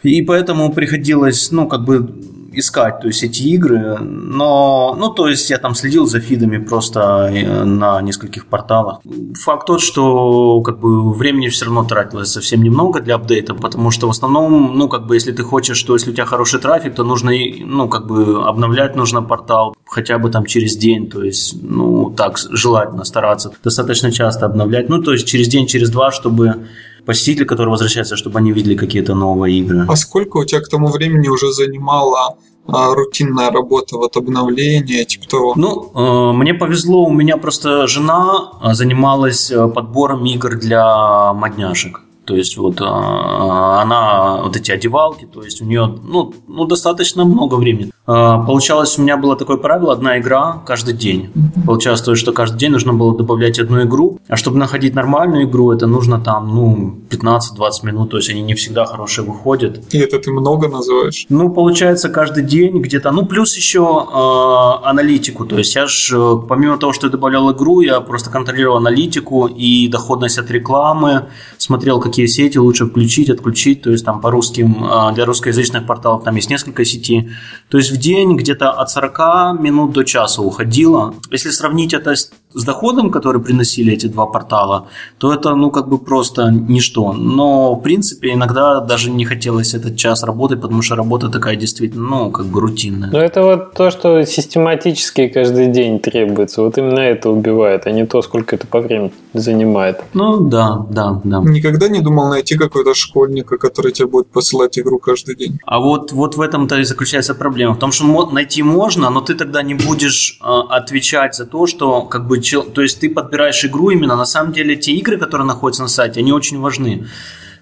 [0.03, 2.15] И поэтому приходилось, ну, как бы
[2.59, 7.31] искать, то есть эти игры, но, ну, то есть я там следил за фидами просто
[7.33, 9.01] э, на нескольких порталах.
[9.45, 14.07] Факт тот, что как бы времени все равно тратилось совсем немного для апдейта, потому что
[14.07, 17.05] в основном, ну, как бы если ты хочешь, что если у тебя хороший трафик, то
[17.05, 22.11] нужно, ну, как бы обновлять нужно портал хотя бы там через день, то есть, ну,
[22.11, 26.67] так желательно стараться достаточно часто обновлять, ну, то есть через день, через два, чтобы
[27.07, 29.87] посетители, которые возвращаются, чтобы они видели какие-то новые игры.
[29.89, 32.37] А сколько у тебя к тому времени уже занимала
[32.69, 35.55] а, рутинная работа, вот обновление, типа того?
[35.57, 42.01] Ну, э, мне повезло, у меня просто жена э, занималась э, подбором игр для модняшек.
[42.27, 47.25] То есть вот а, она, вот эти одевалки, то есть у нее ну, ну, достаточно
[47.25, 47.93] много времени.
[48.07, 51.31] А, получалось, у меня было такое правило, одна игра каждый день.
[51.67, 55.73] Получалось то, что каждый день нужно было добавлять одну игру, а чтобы находить нормальную игру,
[55.73, 57.41] это нужно там, ну, 15-20
[57.83, 59.95] минут, то есть они не всегда хорошие выходят.
[59.95, 61.27] И это ты много называешь?
[61.29, 66.37] Ну, получается, каждый день где-то, ну, плюс еще э, аналитику, то есть я же, э,
[66.49, 71.27] помимо того, что я добавлял игру, я просто контролировал аналитику и доходность от рекламы,
[71.59, 76.25] смотрел, какие сети лучше включить, отключить, то есть там по русским, э, для русскоязычных порталов
[76.25, 77.31] там есть несколько сетей,
[77.69, 81.15] то есть в день где-то от 40 минут до часа уходило.
[81.31, 84.89] Если сравнить это с с доходом, который приносили эти два портала,
[85.19, 87.13] то это, ну, как бы просто ничто.
[87.13, 92.09] Но, в принципе, иногда даже не хотелось этот час работать, потому что работа такая действительно,
[92.09, 93.11] ну, как бы рутинная.
[93.13, 96.63] Но это вот то, что систематически каждый день требуется.
[96.63, 100.01] Вот именно это убивает, а не то, сколько это по времени занимает.
[100.15, 101.41] Ну, да, да, да.
[101.41, 105.59] Никогда не думал найти какого-то школьника, который тебе будет посылать игру каждый день?
[105.67, 107.75] А вот, вот в этом-то и заключается проблема.
[107.75, 112.03] В том, что найти можно, но ты тогда не будешь э, отвечать за то, что
[112.03, 115.83] как бы то есть ты подбираешь игру именно, на самом деле те игры, которые находятся
[115.83, 117.07] на сайте, они очень важны.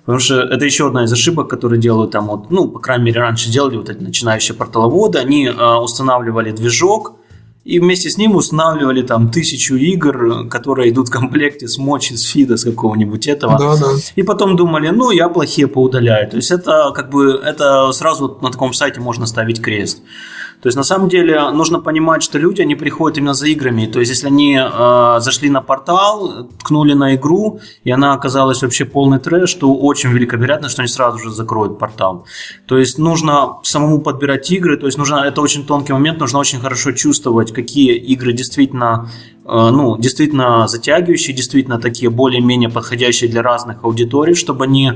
[0.05, 3.20] Потому что это еще одна из ошибок, которые делают там вот, ну, по крайней мере,
[3.20, 7.16] раньше делали вот эти начинающие порталоводы, они э, устанавливали движок,
[7.64, 12.23] и вместе с ним устанавливали там тысячу игр, которые идут в комплекте с мочи, с
[12.25, 13.59] фида, с какого-нибудь этого.
[13.59, 13.87] Да, да.
[14.16, 16.29] И потом думали, ну, я плохие поудаляю.
[16.29, 20.03] То есть это как бы, это сразу на таком сайте можно ставить крест.
[20.64, 23.85] То есть на самом деле нужно понимать, что люди, они приходят именно за играми.
[23.85, 28.87] То есть если они э, зашли на портал, ткнули на игру, и она оказалась вообще
[28.87, 32.24] полный трэш, то очень велика вероятность, что они сразу же закроют портал.
[32.66, 36.61] То есть нужно самому подбирать игры, то есть нужно, это очень тонкий момент, нужно очень
[36.61, 39.11] хорошо чувствовать, какие игры действительно
[39.44, 44.92] э, ну, действительно затягивающие, действительно такие более-менее подходящие для разных аудиторий, чтобы они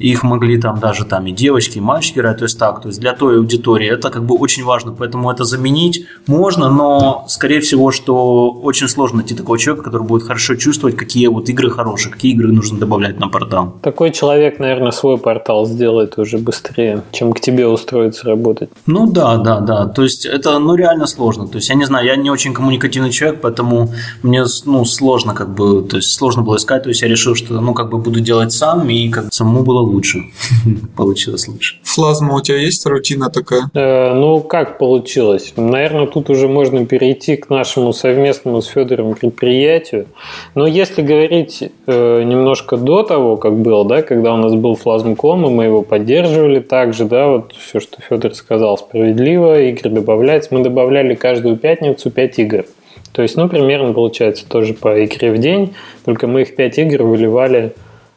[0.00, 3.00] их могли там даже там и девочки, и мальчики играть, то есть так, то есть
[3.00, 7.90] для той аудитории это как бы очень важно, поэтому это заменить можно, но скорее всего,
[7.90, 12.32] что очень сложно найти такого человека, который будет хорошо чувствовать, какие вот игры хорошие, какие
[12.32, 13.74] игры нужно добавлять на портал.
[13.82, 18.70] Такой человек, наверное, свой портал сделает уже быстрее, чем к тебе устроиться работать.
[18.86, 22.06] Ну да, да, да, то есть это ну реально сложно, то есть я не знаю,
[22.06, 23.90] я не очень коммуникативный человек, поэтому
[24.22, 27.60] мне ну сложно как бы, то есть сложно было искать, то есть я решил, что
[27.60, 30.24] ну как бы буду делать сам и как самому было лучше.
[30.96, 31.76] получилось лучше.
[31.82, 33.70] Флазма, у тебя есть рутина такая?
[33.74, 35.52] Э, ну, как получилось?
[35.56, 40.06] Наверное, тут уже можно перейти к нашему совместному с Федором предприятию.
[40.54, 45.46] Но если говорить э, немножко до того, как было, да, когда у нас был флазмком,
[45.46, 50.50] и мы его поддерживали также, да, вот все, что Федор сказал, справедливо, игры добавлять.
[50.50, 52.64] Мы добавляли каждую пятницу 5 игр.
[53.12, 55.74] То есть, ну, примерно получается тоже по игре в день,
[56.04, 57.74] только мы их 5 игр выливали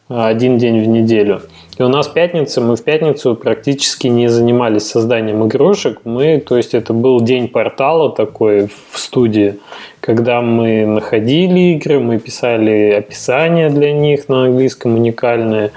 [0.07, 1.41] один день в неделю.
[1.77, 6.01] И у нас пятница, мы в пятницу практически не занимались созданием игрушек.
[6.03, 9.55] Мы, то есть это был день портала такой в студии,
[9.99, 15.71] когда мы находили игры, мы писали описания для них на английском уникальные.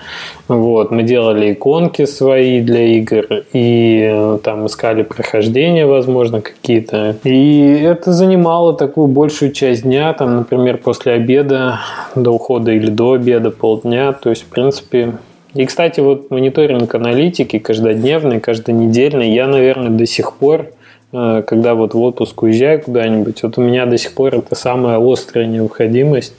[0.48, 7.16] Вот, мы делали иконки свои для игр и там искали прохождения, возможно, какие-то.
[7.24, 11.80] И это занимало такую большую часть дня, там, например, после обеда
[12.14, 14.12] до ухода или до обеда полдня.
[14.12, 15.14] То есть, в принципе,
[15.57, 20.71] и, кстати, вот мониторинг аналитики каждодневный, каждонедельный, я, наверное, до сих пор,
[21.12, 24.99] э, когда вот в отпуск уезжаю куда-нибудь, вот у меня до сих пор это самая
[25.01, 26.35] острая необходимость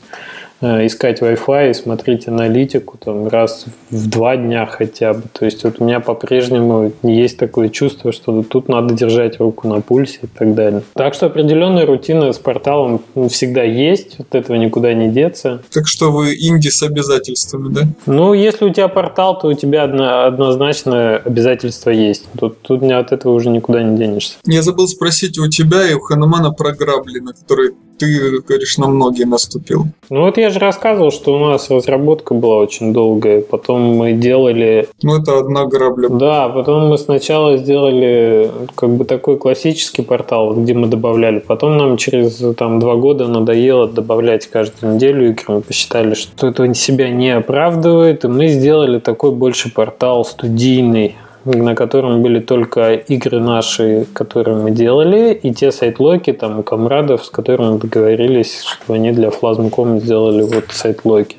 [0.62, 5.24] искать Wi-Fi и смотреть аналитику там раз в два дня хотя бы.
[5.32, 9.82] То есть вот у меня по-прежнему есть такое чувство, что тут надо держать руку на
[9.82, 10.82] пульсе и так далее.
[10.94, 15.62] Так что определенная рутина с порталом всегда есть, от этого никуда не деться.
[15.72, 17.82] Так что вы инди с обязательствами, да?
[18.06, 22.26] Ну, если у тебя портал, то у тебя одно, однозначно обязательства есть.
[22.38, 24.36] Тут, тут от этого уже никуда не денешься.
[24.46, 28.88] Я забыл спросить у тебя и у Ханамана про грабли, на которые ты, говоришь, на
[28.88, 29.86] многие наступил.
[30.10, 34.88] Ну вот я же рассказывал, что у нас разработка была очень долгая, потом мы делали...
[35.02, 36.10] Ну это одна грабля.
[36.10, 41.98] Да, потом мы сначала сделали как бы такой классический портал, где мы добавляли, потом нам
[41.98, 47.32] через там два года надоело добавлять каждую неделю игры, мы посчитали, что это себя не
[47.32, 51.16] оправдывает, и мы сделали такой больше портал студийный,
[51.56, 57.26] на котором были только игры наши, которые мы делали, и те сайтлоки там у комрадов,
[57.26, 61.38] с которыми договорились, что они для Flasm.com сделали вот сайтлоки.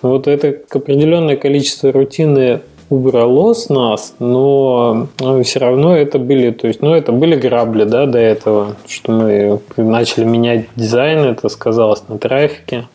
[0.00, 5.08] Вот это определенное количество рутины убрало с нас, но
[5.44, 9.60] все равно это были, то есть, ну, это были грабли, да, до этого, что мы
[9.76, 12.86] начали менять дизайн, это сказалось на трафике.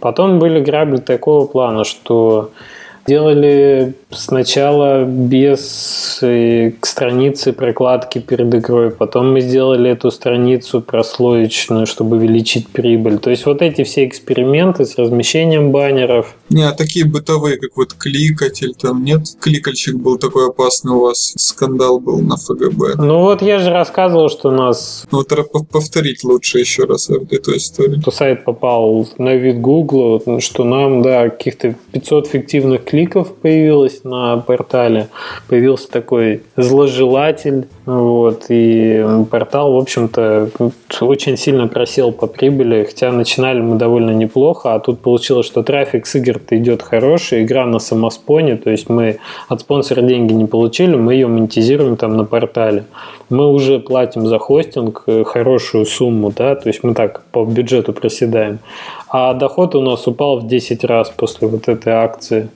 [0.00, 2.50] Потом были грабли такого плана, что
[3.06, 12.16] Делали сначала без э, страницы прокладки перед игрой, потом мы сделали эту страницу прослоечную, чтобы
[12.16, 13.18] увеличить прибыль.
[13.18, 17.92] То есть вот эти все эксперименты с размещением баннеров, Не, а такие бытовые, как вот
[17.94, 19.22] кликатель, там нет?
[19.40, 22.96] Кликальщик был такой опасный у вас, скандал был на ФГБ.
[22.96, 25.06] Ну вот я же рассказывал, что у нас...
[25.10, 28.00] Ну вот повторить лучше еще раз эту историю.
[28.00, 34.36] Что сайт попал на вид Гугла, что нам, да, каких-то 500 фиктивных кликов появилось на
[34.36, 35.08] портале.
[35.48, 40.48] Появился такой зложелатель, вот, и портал, в общем-то,
[41.02, 46.06] очень сильно просел по прибыли, хотя начинали мы довольно неплохо, а тут получилось, что трафик
[46.06, 49.18] с игр идет хороший, игра на самоспоне, то есть мы
[49.48, 52.84] от спонсора деньги не получили, мы ее монетизируем там на портале.
[53.28, 57.92] Мы уже платим за хостинг э, хорошую сумму, да, то есть мы так по бюджету
[57.92, 58.60] проседаем.
[59.08, 62.48] А доход у нас упал в 10 раз после вот этой акции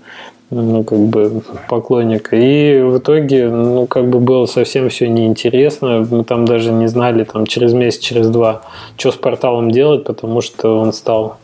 [0.51, 2.37] ну, как бы поклонника.
[2.37, 6.07] И в итоге, ну, как бы было совсем все неинтересно.
[6.11, 8.63] Мы там даже не знали там через месяц, через два,
[8.97, 11.37] что с порталом делать, потому что он стал,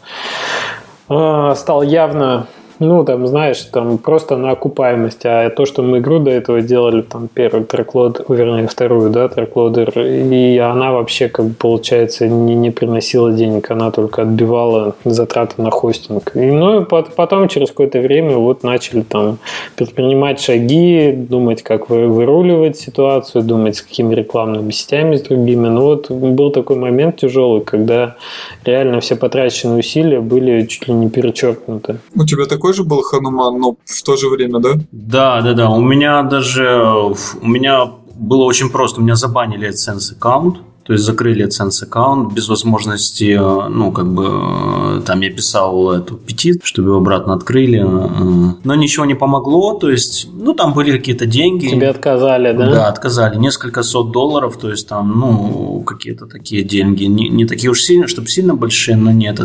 [1.08, 2.46] э, стал явно
[2.78, 5.24] ну, там, знаешь, там просто на окупаемость.
[5.24, 9.98] А то, что мы игру до этого делали, там, первый треклод, вернее, вторую, да, треклодер,
[9.98, 15.70] и она вообще, как бы, получается, не, не приносила денег, она только отбивала затраты на
[15.70, 16.32] хостинг.
[16.34, 19.38] И, ну, потом, через какое-то время, вот начали там
[19.76, 25.68] предпринимать шаги, думать, как выруливать ситуацию, думать, с какими рекламными сетями, с другими.
[25.68, 28.16] Ну, вот был такой момент тяжелый, когда
[28.64, 31.98] реально все потраченные усилия были чуть ли не перечеркнуты.
[32.14, 34.70] У тебя такой же был Хануман, но в то же время, да?
[34.92, 35.70] Да, да, да.
[35.70, 39.00] У меня даже у меня было очень просто.
[39.00, 40.58] У меня забанили AdSense аккаунт.
[40.84, 45.92] То есть закрыли AdSense аккаунт без возможности, э, ну, как бы, э, там я писал
[45.92, 47.78] эту петит, чтобы его обратно открыли.
[47.78, 51.68] Э, но ничего не помогло, то есть, ну, там были какие-то деньги.
[51.68, 52.70] Тебе отказали, да?
[52.70, 53.38] Да, отказали.
[53.38, 57.04] Несколько сот долларов, то есть там, ну, какие-то такие деньги.
[57.04, 59.40] Не, не такие уж сильно, чтобы сильно большие, но нет.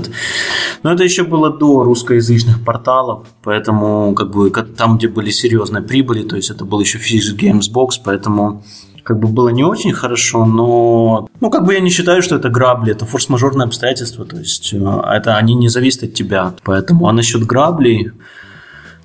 [0.84, 6.24] Но это еще было до русскоязычных порталов, поэтому, как бы, там, где были серьезные прибыли,
[6.24, 8.62] то есть это был еще Physics Games Box, поэтому
[9.10, 12.50] как бы было не очень хорошо, но ну как бы я не считаю, что это
[12.50, 17.12] грабли, это форс-мажорные обстоятельства, то есть э, это они не зависят от тебя, поэтому а
[17.12, 18.12] насчет граблей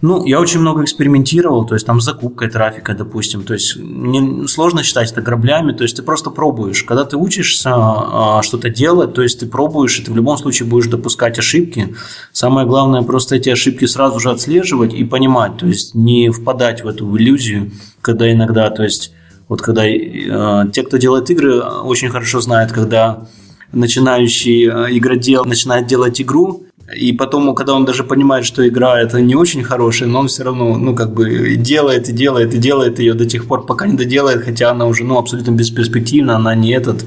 [0.03, 4.47] ну, я очень много экспериментировал, то есть там с закупкой трафика, допустим, то есть не,
[4.47, 6.83] сложно считать это граблями, то есть ты просто пробуешь.
[6.83, 10.69] Когда ты учишься а, что-то делать, то есть ты пробуешь, и ты в любом случае
[10.69, 11.95] будешь допускать ошибки.
[12.33, 16.89] Самое главное просто эти ошибки сразу же отслеживать и понимать, то есть не впадать в
[16.89, 17.71] эту иллюзию,
[18.03, 19.15] когда иногда, то есть
[19.49, 23.27] вот когда э, те, кто делает игры, очень хорошо знают, когда
[23.73, 29.21] начинающий э, игродел начинает делать игру, и потом, когда он даже понимает, что игра это
[29.21, 32.99] не очень хорошая, но он все равно, ну, как бы делает и делает и делает
[32.99, 36.73] ее до тех пор, пока не доделает, хотя она уже, ну, абсолютно бесперспективна, она не
[36.73, 37.07] этот.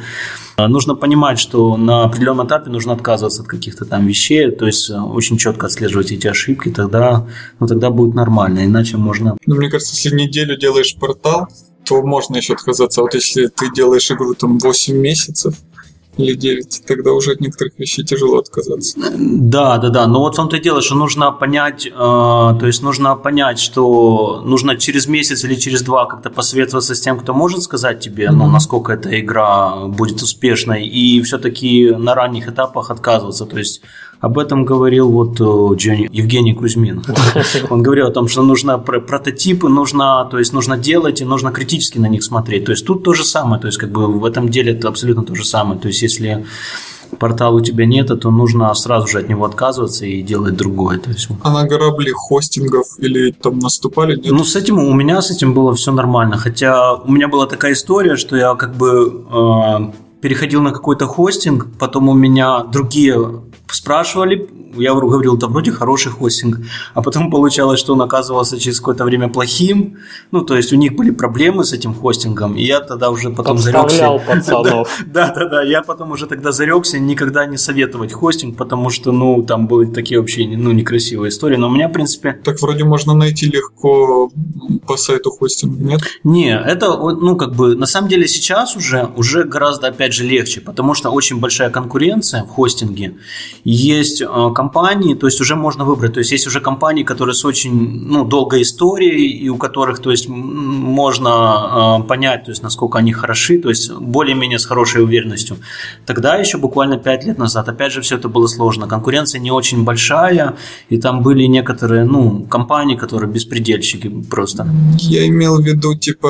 [0.58, 4.90] А нужно понимать, что на определенном этапе нужно отказываться от каких-то там вещей, то есть
[4.90, 7.28] э, очень четко отслеживать эти ошибки, тогда,
[7.60, 9.38] ну, тогда будет нормально, иначе можно...
[9.46, 11.48] Ну, мне кажется, если неделю делаешь портал,
[11.88, 13.02] то можно еще отказаться.
[13.02, 15.56] А вот если ты делаешь игру там 8 месяцев,
[16.18, 19.00] или 9, тогда уже от некоторых вещей тяжело отказаться.
[19.18, 20.08] Да, да, да.
[20.08, 24.42] Но вот в том-то и дело, что нужно понять, э, то есть нужно понять, что
[24.44, 28.32] нужно через месяц или через два как-то посоветоваться с тем, кто может сказать тебе, mm-hmm.
[28.32, 33.46] ну, насколько эта игра будет успешной, и все-таки на ранних этапах отказываться.
[33.46, 33.82] То есть
[34.20, 37.04] об этом говорил вот э, Джонни, Евгений Кузьмин.
[37.70, 42.00] Он говорил о том, что нужно прототипы, нужно, то есть нужно делать и нужно критически
[42.00, 42.66] на них смотреть.
[42.66, 45.24] То есть тут то же самое, то есть как бы в этом деле это абсолютно
[45.24, 45.80] то же самое.
[45.80, 46.46] То есть если
[47.20, 50.98] портал у тебя нет, то нужно сразу же от него отказываться и делать другое.
[50.98, 51.30] То есть...
[51.44, 54.16] А на грабли хостингов или там наступали?
[54.16, 54.32] Нет?
[54.32, 56.38] Ну, с этим у меня с этим было все нормально.
[56.38, 61.68] Хотя у меня была такая история, что я как бы э, переходил на какой-то хостинг,
[61.80, 63.42] потом у меня другие
[63.74, 66.60] спрашивали, я говорил, да вроде хороший хостинг,
[66.94, 69.98] а потом получалось, что он оказывался через какое-то время плохим,
[70.32, 73.58] ну, то есть у них были проблемы с этим хостингом, и я тогда уже потом
[73.58, 74.18] зарекся.
[74.28, 75.04] пацанов.
[75.06, 79.44] Да, да, да, я потом уже тогда зарекся никогда не советовать хостинг, потому что, ну,
[79.44, 82.34] там были такие вообще, ну, некрасивые истории, но у меня, в принципе...
[82.44, 84.32] Так вроде можно найти легко
[84.86, 86.02] по сайту хостинг, нет?
[86.24, 90.62] Не, это, ну, как бы, на самом деле сейчас уже, уже гораздо, опять же, легче,
[90.62, 93.16] потому что очень большая конкуренция в хостинге,
[93.70, 94.26] есть э,
[94.56, 97.74] компании, то есть уже можно выбрать, то есть есть уже компании, которые с очень
[98.08, 103.12] ну, долгой историей и у которых, то есть можно э, понять, то есть насколько они
[103.12, 105.58] хороши, то есть более-менее с хорошей уверенностью.
[106.06, 109.84] Тогда еще буквально 5 лет назад, опять же, все это было сложно, конкуренция не очень
[109.84, 110.56] большая,
[110.88, 114.66] и там были некоторые, ну, компании, которые беспредельщики просто.
[114.98, 116.30] Я имел в виду, типа,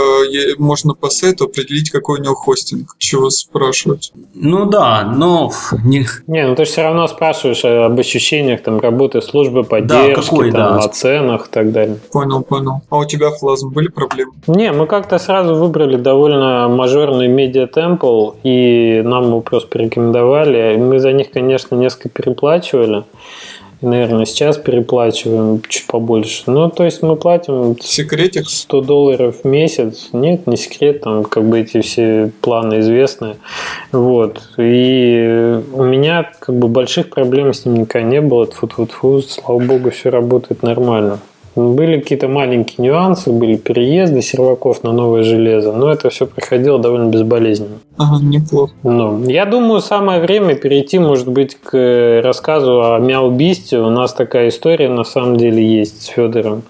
[0.57, 4.11] можно по сайту определить, какой у него хостинг, чего спрашивать.
[4.33, 5.51] Ну да, но...
[5.83, 10.51] Не, не ну ты все равно спрашиваешь об ощущениях там, работы службы поддержки, да, какой,
[10.51, 10.85] там, да.
[10.85, 11.97] о ценах и так далее.
[12.11, 12.81] Понял, понял.
[12.89, 14.33] А у тебя, Флазм, были проблемы?
[14.47, 20.77] Не, мы как-то сразу выбрали довольно мажорный медиа темпл, и нам его просто порекомендовали.
[20.77, 23.03] Мы за них, конечно, несколько переплачивали.
[23.81, 26.43] Наверное, сейчас переплачиваем чуть побольше.
[26.47, 28.49] Ну, то есть мы платим Секретик?
[28.49, 30.09] 100 долларов в месяц.
[30.13, 33.35] Нет, не секрет, там как бы эти все планы известны.
[33.91, 34.41] Вот.
[34.57, 38.47] И у меня как бы больших проблем с ним никогда не было.
[38.47, 41.19] Фу-фу-фу, слава богу, все работает нормально.
[41.57, 47.09] Были какие-то маленькие нюансы, были переезды серваков на новое железо, но это все проходило довольно
[47.09, 47.79] безболезненно.
[47.97, 48.73] Ага, неплохо.
[48.83, 53.79] Ну, я думаю, самое время перейти, может быть, к рассказу о Мяубисте.
[53.79, 56.61] У нас такая история на самом деле есть с Федором.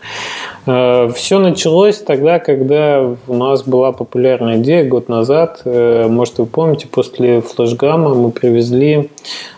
[0.66, 5.64] Э, все началось тогда, когда у нас была популярная идея год назад.
[5.66, 9.57] Э, может, вы помните, после флешгама мы привезли Э,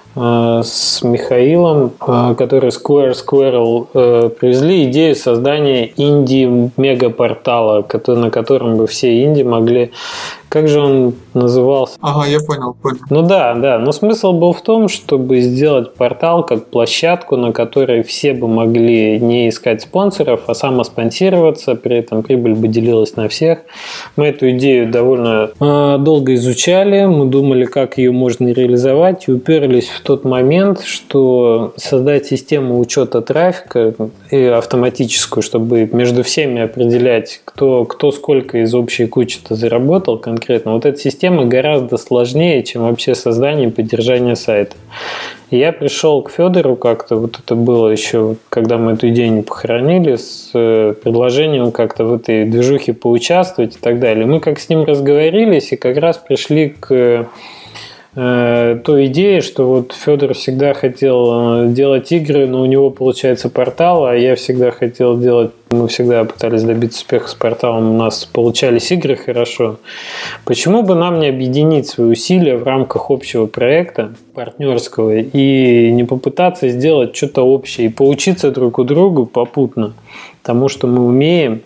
[0.63, 9.23] с Михаилом, э, который Square Squirrel э, привезли идею создания инди-мегапортала, на котором бы все
[9.23, 9.91] инди могли.
[10.49, 11.97] Как же он назывался?
[12.01, 12.99] Ага, я понял, понял.
[13.09, 13.79] Ну да, да.
[13.79, 19.19] Но смысл был в том, чтобы сделать портал как площадку, на которой все бы могли
[19.19, 23.59] не искать спонсоров, а самоспонсироваться, при этом прибыль бы делилась на всех.
[24.15, 29.89] Мы эту идею довольно э, долго изучали, мы думали, как ее можно реализовать, и уперлись
[29.89, 33.93] в тот момент, что создать систему учета трафика
[34.31, 40.73] и автоматическую, чтобы между всеми определять, кто, кто сколько из общей кучи-то заработал, конкретно.
[40.73, 44.75] Вот эта система гораздо сложнее, чем вообще создание и поддержание сайта.
[45.49, 49.41] И я пришел к Федору как-то, вот это было еще, когда мы эту идею не
[49.41, 54.27] похоронили, с э, предложением как-то в этой движухе поучаствовать и так далее.
[54.27, 57.27] Мы как с ним разговорились и как раз пришли к
[58.15, 63.49] э, той идее, что вот Федор всегда хотел э, делать игры, но у него получается
[63.49, 68.25] портал, а я всегда хотел делать мы всегда пытались добиться успеха с порталом, у нас
[68.25, 69.77] получались игры хорошо.
[70.45, 76.69] Почему бы нам не объединить свои усилия в рамках общего проекта, партнерского, и не попытаться
[76.69, 79.93] сделать что-то общее, и поучиться друг у друга попутно
[80.41, 81.61] тому, что мы умеем.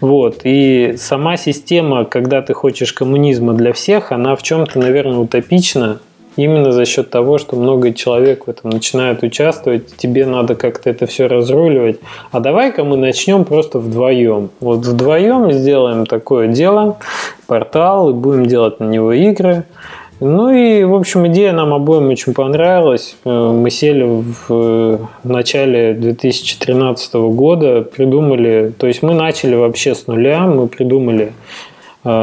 [0.00, 0.40] Вот.
[0.42, 6.00] И сама система, когда ты хочешь коммунизма для всех, она в чем-то, наверное, утопична,
[6.36, 11.06] именно за счет того, что много человек в этом начинают участвовать, тебе надо как-то это
[11.06, 11.98] все разруливать.
[12.30, 14.50] А давай-ка мы начнем просто вдвоем.
[14.60, 16.98] Вот вдвоем сделаем такое дело,
[17.46, 19.64] портал, и будем делать на него игры.
[20.18, 23.16] Ну и, в общем, идея нам обоим очень понравилась.
[23.26, 30.06] Э, мы сели в э, начале 2013 года, придумали, то есть мы начали вообще с
[30.06, 31.32] нуля, мы придумали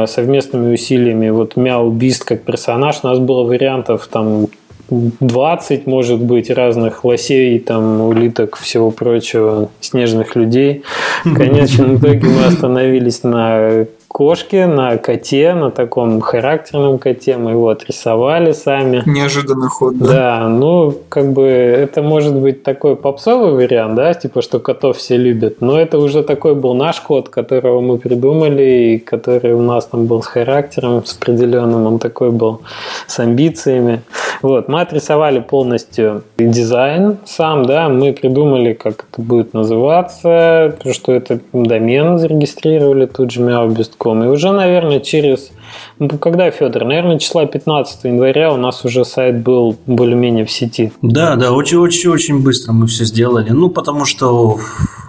[0.06, 1.30] совместными усилиями.
[1.30, 4.46] Вот Мяу Бист как персонаж, у нас было вариантов там
[4.90, 10.82] 20, может быть, разных лосей, там, улиток, всего прочего, снежных людей.
[11.24, 17.36] В конечном итоге мы остановились на кошке, на коте, на таком характерном коте.
[17.36, 19.02] Мы его отрисовали сами.
[19.06, 20.06] Неожиданный ход, да?
[20.06, 25.16] Да, ну, как бы это может быть такой попсовый вариант, да, типа, что котов все
[25.16, 25.60] любят.
[25.60, 30.06] Но это уже такой был наш кот, которого мы придумали, и который у нас там
[30.06, 31.84] был с характером, с определенным.
[31.84, 32.60] Он такой был
[33.08, 34.02] с амбициями.
[34.42, 41.40] Вот, мы отрисовали полностью дизайн сам, да, мы придумали, как это будет называться, что это
[41.52, 44.22] домен зарегистрировали тут же Мяубест языком.
[44.24, 45.50] И уже, наверное, через...
[45.98, 46.84] Ну, когда, Федор?
[46.84, 50.92] Наверное, числа 15 января у нас уже сайт был более-менее в сети.
[51.02, 53.50] Да, да, очень-очень-очень быстро мы все сделали.
[53.50, 54.58] Ну, потому что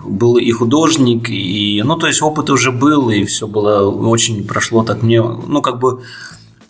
[0.05, 1.81] был и художник, и...
[1.85, 5.21] Ну, то есть опыт уже был, и все было очень прошло так мне...
[5.21, 5.99] Ну, как бы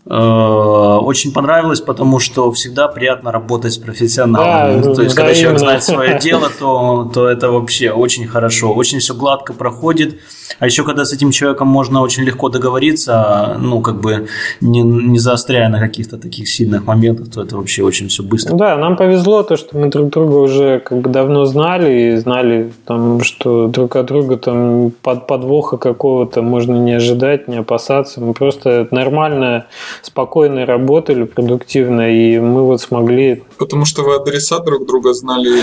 [0.07, 4.81] очень понравилось, потому что всегда приятно работать с профессионалами.
[4.81, 8.99] Да, то есть, когда человек знает свое дело, то, то это вообще очень хорошо, очень
[8.99, 10.19] все гладко проходит.
[10.59, 14.27] А еще, когда с этим человеком можно очень легко договориться, ну, как бы
[14.61, 18.55] не, не заостряя на каких-то таких сильных моментах, то это вообще очень все быстро.
[18.55, 22.71] Да, нам повезло то, что мы друг друга уже как бы давно знали и знали,
[22.85, 28.21] там, что друг от друга там под подвоха какого-то можно не ожидать, не опасаться.
[28.21, 29.65] Мы просто нормально
[30.01, 33.43] спокойно работали, продуктивно, и мы вот смогли...
[33.57, 35.61] Потому что вы адреса друг друга знали?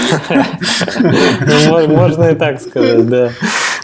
[1.66, 3.30] Ну, можно и так сказать, да.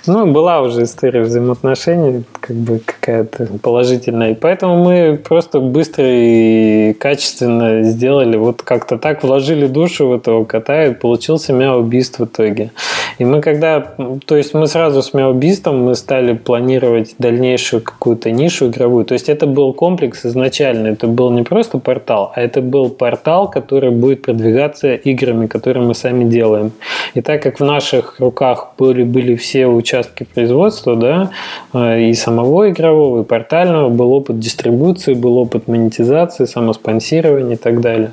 [0.06, 4.32] Ну, была уже история взаимоотношений, как бы, какая-то положительная.
[4.32, 10.44] И поэтому мы просто быстро и качественно сделали, вот как-то так вложили душу в этого
[10.44, 12.70] кота, и получился мяу-бист в итоге.
[13.18, 13.80] И мы когда,
[14.26, 19.06] то есть мы сразу с мяу-бистом мы стали планировать дальнейшую какую-то нишу игровую.
[19.06, 23.50] То есть это был комплекс изначально, это был не просто портал, а это был портал,
[23.50, 26.72] который будет продвигаться играми, которые мы сами делаем.
[27.14, 31.30] И так как в наших руках были, были все участки производства, да,
[31.72, 37.80] э, и самого игрового, и портального, был опыт дистрибуции, был опыт монетизации, самоспонсирования и так
[37.80, 38.12] далее,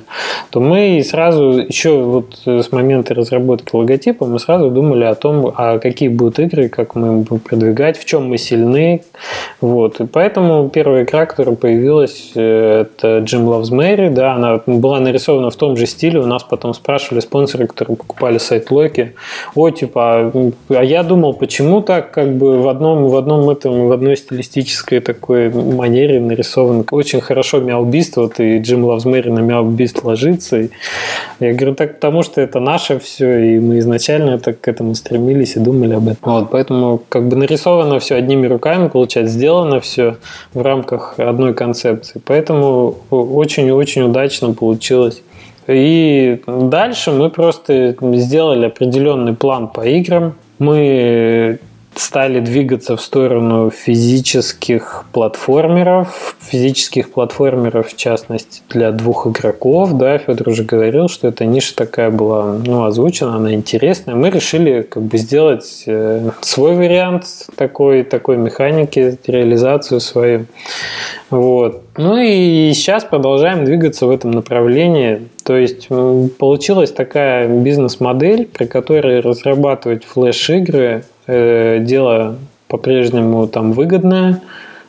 [0.50, 5.78] то мы сразу, еще вот с момента разработки логотипа, мы сразу думали о том, а
[5.78, 9.02] какие будут игры, как мы будем продвигать, в чем мы сильны.
[9.60, 10.00] Вот.
[10.00, 15.50] И поэтому первая игра, которая появилась, э, это Jim Loves Mary, да, она была нарисована
[15.50, 19.14] в том же стиле, у нас потом спрашивали спонсоры, которые покупали сайт Локи,
[19.54, 23.88] о, типа, а, а я думал, почему так, как бы в одном, в одном этом,
[23.88, 30.04] в одной стилистической такой манере нарисован очень хорошо мяубист, вот и Джим Лавсмэри на мяубист
[30.04, 30.60] ложится.
[30.60, 30.68] И
[31.40, 35.56] я говорю, так потому что это наше все, и мы изначально так к этому стремились
[35.56, 36.32] и думали об этом.
[36.32, 40.16] Вот, поэтому как бы нарисовано все одними руками, получается, сделано все
[40.54, 42.20] в рамках одной концепции.
[42.24, 45.22] Поэтому очень-очень удачно получилось.
[45.66, 50.34] И дальше мы просто сделали определенный план по играм.
[50.58, 51.58] Мы
[51.98, 59.96] стали двигаться в сторону физических платформеров, физических платформеров, в частности, для двух игроков.
[59.96, 64.14] Да, Федор уже говорил, что эта ниша такая была ну, озвучена, она интересная.
[64.14, 67.24] Мы решили как бы сделать э, свой вариант
[67.56, 70.46] такой, такой механики, реализацию свою.
[71.30, 71.82] Вот.
[71.96, 75.28] Ну и сейчас продолжаем двигаться в этом направлении.
[75.44, 75.88] То есть
[76.38, 82.36] получилась такая бизнес-модель, при которой разрабатывать флеш-игры дело
[82.68, 84.40] по-прежнему там выгодное.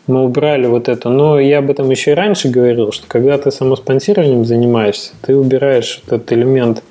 [0.07, 1.09] Мы убрали вот это.
[1.09, 6.01] Но я об этом еще и раньше говорил, что когда ты самоспонсированием занимаешься, ты убираешь
[6.05, 6.81] этот элемент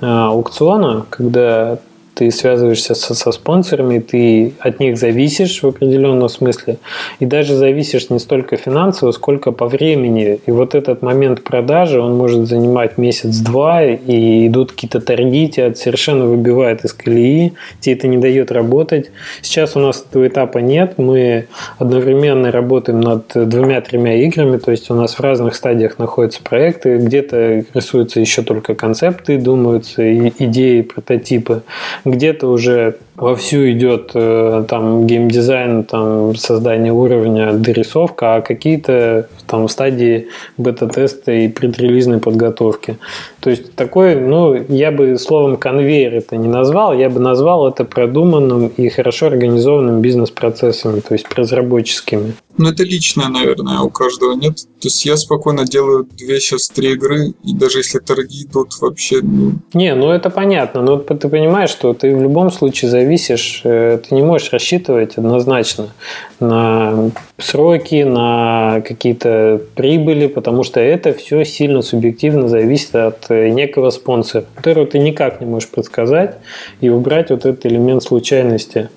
[0.00, 1.78] э, аукциона, когда
[2.14, 6.78] ты связываешься со, со спонсорами, ты от них зависишь в определенном смысле,
[7.18, 10.40] и даже зависишь не столько финансово, сколько по времени.
[10.46, 16.26] И вот этот момент продажи, он может занимать месяц-два, и идут какие-то торги, тебя совершенно
[16.26, 19.10] выбивает из колеи, тебе это не дает работать.
[19.42, 21.46] Сейчас у нас этого этапа нет, мы
[21.78, 27.64] одновременно работаем над двумя-тремя играми, то есть у нас в разных стадиях находятся проекты, где-то
[27.74, 31.62] рисуются еще только концепты, думаются идеи, прототипы,
[32.04, 40.28] где-то уже вовсю идет э, там геймдизайн, там создание уровня, дорисовка, а какие-то там стадии
[40.56, 42.98] бета-теста и предрелизной подготовки.
[43.40, 47.84] То есть такой, ну, я бы словом конвейер это не назвал, я бы назвал это
[47.84, 52.34] продуманным и хорошо организованным бизнес-процессами, то есть разработческими.
[52.56, 54.56] Ну, это личное, наверное, у каждого нет.
[54.80, 59.20] То есть я спокойно делаю две, сейчас три игры, и даже если торги идут вообще...
[59.22, 59.54] Ну...
[59.72, 63.03] Не, ну это понятно, но ты понимаешь, что ты в любом случае зависишь,
[63.64, 65.88] э, ты не можешь рассчитывать однозначно
[66.40, 73.90] на сроки, на какие-то прибыли, потому что это все сильно субъективно зависит от э, некого
[73.90, 76.36] спонсора, которого ты никак не можешь предсказать
[76.80, 78.88] и убрать вот этот элемент случайности.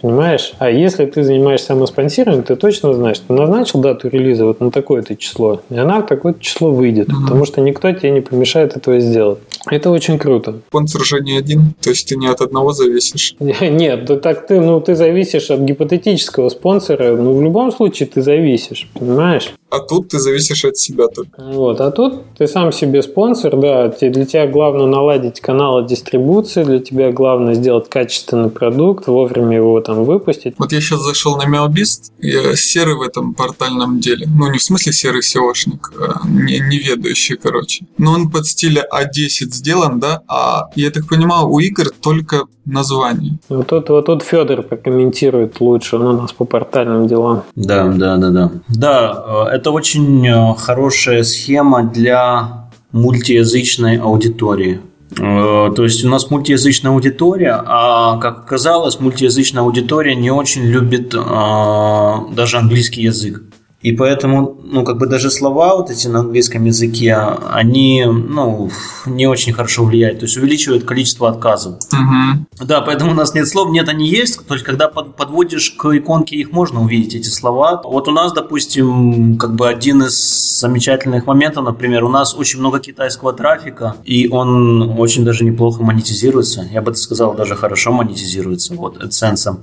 [0.00, 0.52] Понимаешь?
[0.58, 5.16] А если ты занимаешься самоспонсированием, ты точно знаешь, ты назначил дату релиза вот на такое-то
[5.16, 7.22] число, и она в такое-то число выйдет, угу.
[7.22, 9.38] потому что никто тебе не помешает этого сделать.
[9.70, 10.60] Это очень круто.
[10.68, 13.34] Спонсор же не один, то есть ты не от одного зависишь.
[13.40, 18.22] Нет, да так ты, ну, ты зависишь от гипотетического спонсора, ну, в любом случае ты
[18.22, 19.52] зависишь, понимаешь?
[19.68, 21.42] А тут ты зависишь от себя только.
[21.42, 26.78] Вот, а тут ты сам себе спонсор, да, для тебя главное наладить каналы дистрибуции, для
[26.78, 30.54] тебя главное сделать качественный продукт, вовремя его там выпустить.
[30.58, 34.26] Вот я сейчас зашел на Меобист, я серый в этом портальном деле.
[34.28, 37.86] Ну, не в смысле серый SEOшник, а не, неведающий, короче.
[37.98, 43.38] Но он под стиля А10 сделан, да, а я так понимаю, у игр только название.
[43.48, 47.42] Вот тут, вот тут Федор прокомментирует лучше, он у нас по портальным делам.
[47.54, 48.50] Да, да, да, да.
[48.68, 54.80] Да, это очень э, хорошая схема для мультиязычной аудитории.
[55.18, 61.14] Э, то есть у нас мультиязычная аудитория, а как оказалось, мультиязычная аудитория не очень любит
[61.16, 63.42] а, даже английский язык.
[63.86, 68.68] И поэтому, ну, как бы даже слова вот эти на английском языке, они, ну,
[69.06, 71.74] не очень хорошо влияют, то есть увеличивают количество отказов.
[71.92, 72.66] Угу.
[72.66, 76.34] Да, поэтому у нас нет слов, нет, они есть, то есть когда подводишь к иконке,
[76.34, 77.80] их можно увидеть, эти слова.
[77.84, 82.80] Вот у нас, допустим, как бы один из замечательных моментов, например, у нас очень много
[82.80, 89.00] китайского трафика, и он очень даже неплохо монетизируется, я бы сказал, даже хорошо монетизируется, вот,
[89.00, 89.58] AdSense.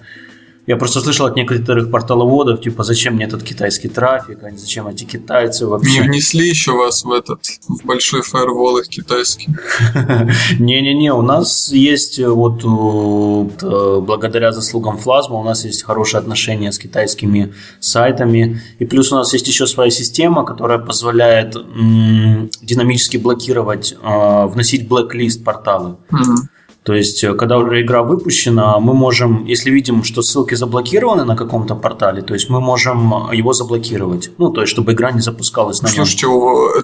[0.66, 4.88] Я просто слышал от некоторых порталоводов, типа, зачем мне этот китайский трафик, а не зачем
[4.88, 5.99] эти китайцы вообще.
[5.99, 9.49] Не внесли еще вас в этот, в большой фаервол их китайский?
[10.59, 16.72] Не-не-не, у нас есть э, вот э, благодаря заслугам Флазма у нас есть хорошие отношения
[16.72, 21.57] с китайскими сайтами, и плюс у нас есть еще своя система, которая позволяет
[22.61, 25.97] динамически блокировать, э, вносить блэк-лист порталы.
[26.09, 26.36] Mm-hmm.
[26.84, 31.36] То есть, э, когда уже игра выпущена, мы можем, если видим, что ссылки заблокированы на
[31.36, 34.31] каком-то портале, то есть мы можем его заблокировать.
[34.38, 36.05] Ну, то есть, чтобы игра не запускалась на нем.
[36.05, 36.27] Слушайте,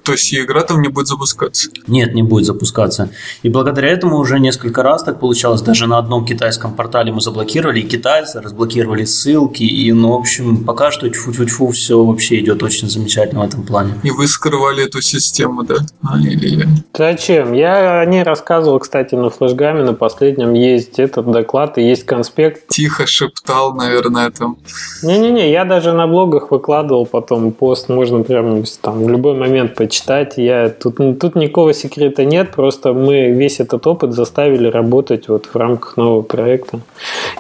[0.04, 1.70] то есть и игра там не будет запускаться?
[1.88, 3.10] Нет, не будет запускаться.
[3.44, 5.62] И благодаря этому уже несколько раз так получалось.
[5.62, 9.64] Даже на одном китайском портале мы заблокировали, и китайцы разблокировали ссылки.
[9.64, 13.96] И, ну, в общем, пока что тьфу-тьфу-тьфу все вообще идет очень замечательно в этом плане.
[14.04, 15.76] И вы скрывали эту систему, да?
[16.04, 16.68] А, или...
[16.98, 17.54] Зачем?
[17.54, 22.68] Я о ней рассказывал, кстати, на флешгаме на последнем есть этот доклад и есть конспект.
[22.68, 24.58] Тихо шептал, наверное, там.
[25.04, 30.34] Не-не-не, я даже на блогах выкладывал потом пост, можно прям там в любой момент почитать.
[30.38, 35.56] Я тут, тут никакого секрета нет, просто мы весь этот опыт заставили работать вот в
[35.56, 36.80] рамках нового проекта.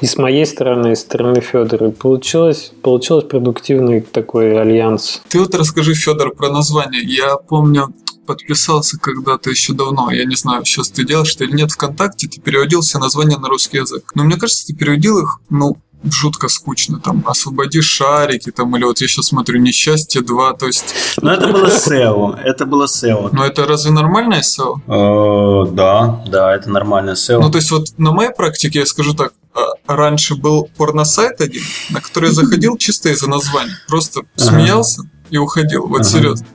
[0.01, 1.89] И с моей стороны, и с стороны Федора.
[1.89, 5.21] Получилось, получилось продуктивный такой альянс.
[5.27, 7.01] Ты вот расскажи, Федор, про название.
[7.03, 7.87] Я помню,
[8.29, 10.11] подписался когда-то еще давно.
[10.11, 13.47] Я не знаю, сейчас ты делаешь что или нет ВКонтакте, ты переводил все названия на
[13.47, 14.11] русский язык.
[14.13, 16.99] Но мне кажется, ты переводил их, ну, жутко скучно.
[16.99, 20.93] Там освободи шарики, там, или вот я сейчас смотрю Несчастье 2, то есть.
[21.23, 22.39] Ну, это было SEO.
[22.39, 23.29] Это было SEO.
[23.31, 24.75] Но это разве нормальное SEO?
[24.85, 27.39] Э, да, да, это нормальное SEO.
[27.41, 31.63] Ну, то есть, вот на моей практике, я скажу так, а, раньше был порносайт один,
[31.89, 33.75] на который я заходил чисто из-за названия.
[33.87, 35.01] Просто смеялся
[35.31, 35.87] и уходил.
[35.87, 36.45] Вот серьезно.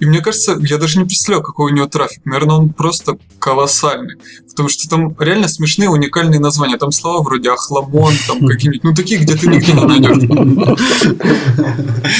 [0.00, 2.24] И мне кажется, я даже не представляю, какой у него трафик.
[2.24, 4.16] Наверное, он просто колоссальный.
[4.48, 6.76] Потому что там реально смешные, уникальные названия.
[6.76, 10.14] Там слова вроде Ахламон, там какие-нибудь, ну такие, где ты нигде не найдешь.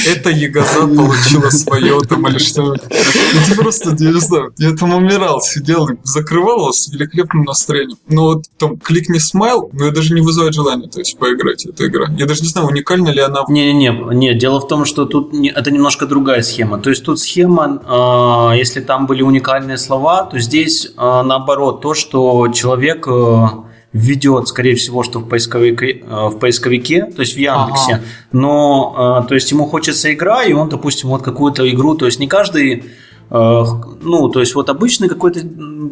[0.07, 2.73] Это Ягоза получила свое там или что.
[2.75, 7.97] Это просто, я не знаю, я там умирал, сидел и закрывал его с великолепным настроением.
[8.07, 11.87] Но вот там кликни смайл, но я даже не вызывает желания, то есть поиграть эта
[11.87, 12.07] игра.
[12.17, 13.43] Я даже не знаю, уникальна ли она.
[13.47, 16.79] Не-не-не, не, дело в том, что тут не, это немножко другая схема.
[16.79, 21.93] То есть тут схема а, если там были уникальные слова, то здесь а, наоборот то,
[21.93, 23.47] что человек э,
[23.95, 28.03] введет, скорее всего, что в поисковике, э, в поисковике то есть в Яндексе, ага.
[28.33, 32.19] но э, то есть ему хочется игра, и он, допустим, вот какую-то игру, то есть
[32.19, 32.83] не каждый
[33.29, 35.39] ну, то есть вот обычный какой-то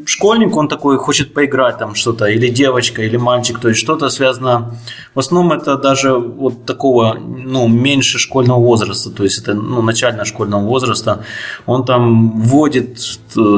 [0.06, 4.76] школьник, он такой хочет поиграть там что-то, или девочка, или мальчик, то есть что-то связано,
[5.16, 10.26] в основном это даже вот такого, ну, меньше школьного возраста, то есть это, ну, начального
[10.26, 11.24] школьного возраста,
[11.66, 13.00] он там вводит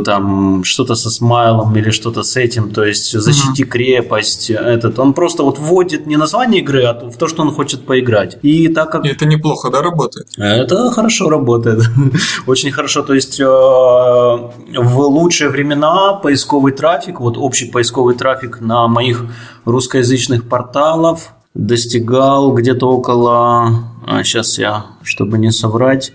[0.05, 3.67] там что-то со смайлом или что-то с этим, то есть защити uh-huh.
[3.67, 7.86] крепость, этот, он просто вот вводит не название игры, а в то, что он хочет
[7.86, 8.38] поиграть.
[8.43, 9.05] И так как...
[9.05, 10.28] И это неплохо, да, работает?
[10.38, 11.84] Это хорошо работает,
[12.47, 18.88] очень хорошо, то есть Э, в лучшие времена поисковый трафик, вот общий поисковый трафик на
[18.88, 19.26] моих
[19.66, 26.13] русскоязычных порталов достигал где-то около, а сейчас я, чтобы не соврать,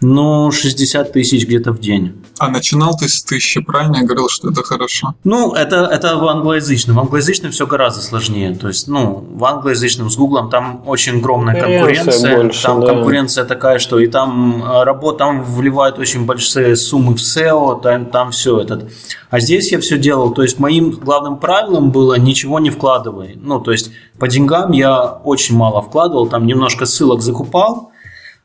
[0.00, 2.14] ну, 60 тысяч где-то в день.
[2.38, 3.96] А начинал ты с тысячи, правильно?
[3.96, 5.14] Я говорил, что это хорошо.
[5.24, 6.96] Ну, это, это в англоязычном.
[6.96, 8.54] В англоязычном все гораздо сложнее.
[8.54, 12.36] То есть, ну, в англоязычном с Гуглом там очень огромная конкуренция.
[12.36, 12.88] Больше, там да.
[12.88, 18.06] конкуренция такая, что и там э, работа, там вливают очень большие суммы в SEO, там,
[18.06, 18.90] там все этот.
[19.30, 20.32] А здесь я все делал.
[20.32, 23.38] То есть, моим главным правилом было ничего не вкладывай.
[23.40, 27.92] Ну, то есть, по деньгам я очень мало вкладывал, там немножко ссылок закупал,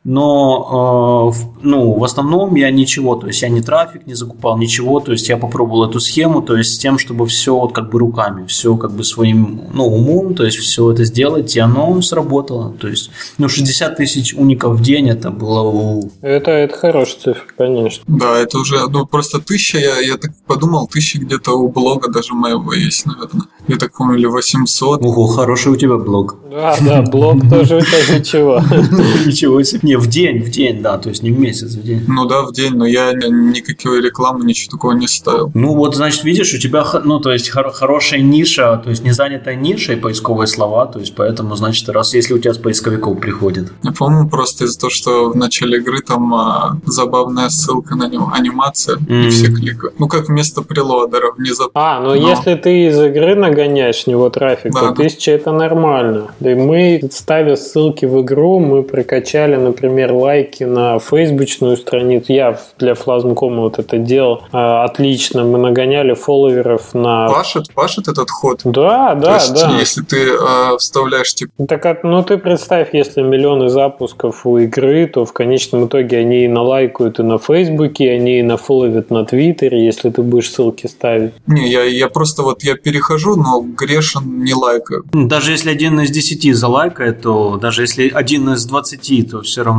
[0.03, 4.99] но э, ну, в основном я ничего, то есть я не трафик не закупал, ничего,
[4.99, 7.99] то есть я попробовал эту схему, то есть с тем, чтобы все вот как бы
[7.99, 12.73] руками, все как бы своим ну, умом, то есть все это сделать, и оно сработало,
[12.73, 16.01] то есть ну 60 тысяч уников в день это было...
[16.21, 18.03] Это, это хорошая цифра, конечно.
[18.07, 22.33] Да, это уже, ну просто тысяча, я, я так подумал, тысяча где-то у блога даже
[22.33, 23.47] моего есть, наверное.
[23.67, 25.01] Я так помню, или 800.
[25.01, 26.35] Ого, хороший у тебя блог.
[26.51, 28.59] Да, да, блог тоже это ничего.
[29.25, 29.92] Ничего себе.
[29.93, 32.03] Не, в день, в день, да, то есть не в месяц, в день.
[32.07, 35.51] Ну да, в день, но я никакой рекламы, ничего такого не ставил.
[35.53, 39.55] Ну вот, значит, видишь, у тебя, ну, то есть хорошая ниша, то есть не занятая
[39.55, 43.71] ниша и поисковые слова, то есть поэтому, значит, раз если у тебя с поисковиков приходит.
[43.83, 48.31] Я помню просто из-за того, что в начале игры там а, забавная ссылка на него,
[48.33, 49.27] анимация, mm.
[49.27, 49.99] и все кликают.
[49.99, 51.71] Ну как вместо прелодера внезапно.
[51.75, 52.15] А, ну но...
[52.15, 55.03] если ты из игры нагоняешь него трафик, да, то да.
[55.03, 56.31] тысяча это нормально.
[56.39, 62.31] Да и мы, ставя ссылки в игру, мы прокачали, например, например, лайки на фейсбучную страницу.
[62.31, 65.43] Я для Флазмкома вот это делал а, отлично.
[65.43, 67.27] Мы нагоняли фолловеров на...
[67.27, 68.61] Пашет, пашет этот ход?
[68.63, 69.77] Да, да, То есть, да.
[69.77, 71.51] если ты э, вставляешь, типа...
[71.67, 76.47] Так, ну ты представь, если миллионы запусков у игры, то в конечном итоге они и
[76.47, 81.33] налайкают и на Фейсбуке, они и нафоловят на Твиттере, если ты будешь ссылки ставить.
[81.45, 85.03] Не, я, я просто вот я перехожу, но грешен не лайкаю.
[85.11, 89.72] Даже если один из десяти залайкает, то даже если один из двадцати, то все равно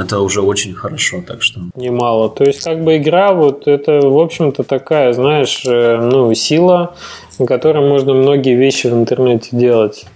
[0.00, 1.60] это уже очень хорошо, так что...
[1.74, 2.28] Немало.
[2.28, 6.94] То есть как бы игра вот это, в общем-то, такая, знаешь, э, ну, сила
[7.38, 10.06] на котором можно многие вещи в интернете делать.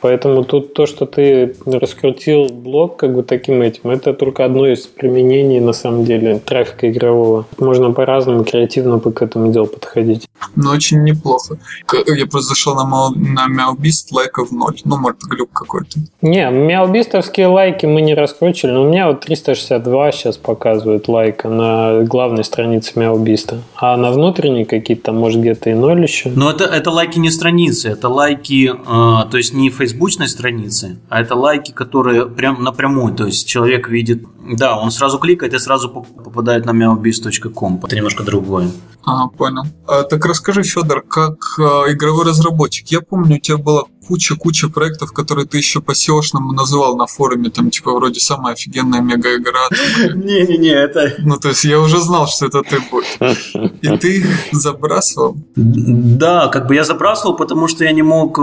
[0.00, 4.86] Поэтому тут то, что ты раскрутил блог как бы таким этим, это только одно из
[4.86, 7.46] применений на самом деле трафика игрового.
[7.58, 10.28] Можно по-разному креативно к этому делу подходить.
[10.56, 11.58] Ну, очень неплохо.
[11.92, 14.76] Я просто зашел на, Мау, на Мяубист, лайков ноль.
[14.84, 16.00] Ну, может, глюк какой-то.
[16.22, 22.02] Не, Мяубистовские лайки мы не раскручивали, но у меня вот 362 сейчас показывают лайка на
[22.02, 23.58] главной странице Мяубиста.
[23.76, 26.30] А на внутренней какие-то, может, где-то и ноль еще.
[26.30, 31.20] Но это это лайки не страницы, это лайки, э, то есть не фейсбучной страницы, а
[31.20, 34.24] это лайки, которые прям напрямую, то есть человек видит,
[34.56, 37.80] да, он сразу кликает и сразу попадает на meowbiz.com.
[37.84, 38.70] Это немножко другое.
[39.04, 39.62] Ага, понял.
[39.86, 42.88] А, так расскажи, Федор, как а, игровой разработчик.
[42.88, 47.50] Я помню, у тебя была куча-куча проектов, которые ты еще по SEO-шному называл на форуме,
[47.50, 49.68] там, типа, вроде самая офигенная мега-игра.
[50.14, 51.14] Не-не-не, это...
[51.18, 53.52] Ну, то есть, я уже знал, что это ты будешь.
[53.82, 55.36] И ты их забрасывал?
[55.56, 58.42] Да, как бы я забрасывал, потому что я не мог, э,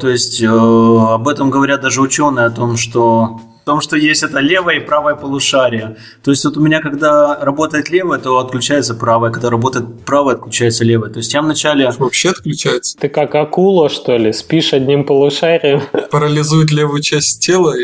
[0.00, 4.40] то есть, э, об этом говорят даже ученые, о том, что том, что есть это
[4.40, 5.96] левое и правое полушарие.
[6.22, 10.84] То есть вот у меня, когда работает левое, то отключается правое, когда работает правое, отключается
[10.84, 11.10] левое.
[11.10, 11.90] То есть я вначале...
[11.98, 12.96] Вообще отключается?
[12.98, 14.32] Ты как акула, что ли?
[14.32, 15.82] Спишь одним полушарием?
[16.10, 17.74] Парализует левую часть тела?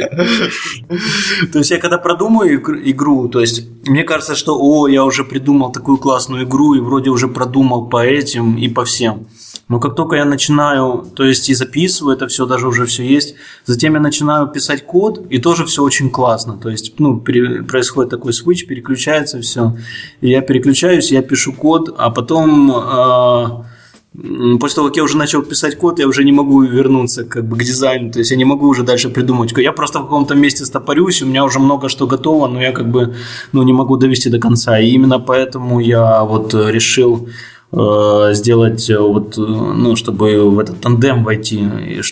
[1.52, 2.60] То есть я когда продумаю
[2.90, 7.10] игру, то есть мне кажется, что о, я уже придумал такую классную игру и вроде
[7.10, 9.26] уже продумал по этим и по всем.
[9.68, 13.34] Но как только я начинаю, то есть и записываю это все, даже уже все есть,
[13.66, 16.56] затем я начинаю писать код, и тоже все очень классно.
[16.56, 19.76] То есть, ну, пере, происходит такой switch, переключается все.
[20.22, 25.42] И я переключаюсь, я пишу код, а потом э, после того, как я уже начал
[25.42, 28.44] писать код, я уже не могу вернуться как бы к дизайну, то есть я не
[28.44, 29.52] могу уже дальше придумать.
[29.56, 32.90] Я просто в каком-то месте стопорюсь, у меня уже много что готово, но я как
[32.90, 33.14] бы
[33.52, 34.78] ну, не могу довести до конца.
[34.78, 37.28] И именно поэтому я вот решил
[37.70, 41.68] сделать э, вот, э, ну, чтобы в этот тандем войти,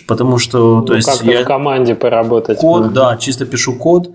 [0.07, 2.59] потому что, то ну, есть я в команде поработать.
[2.59, 4.11] Код, да, чисто пишу код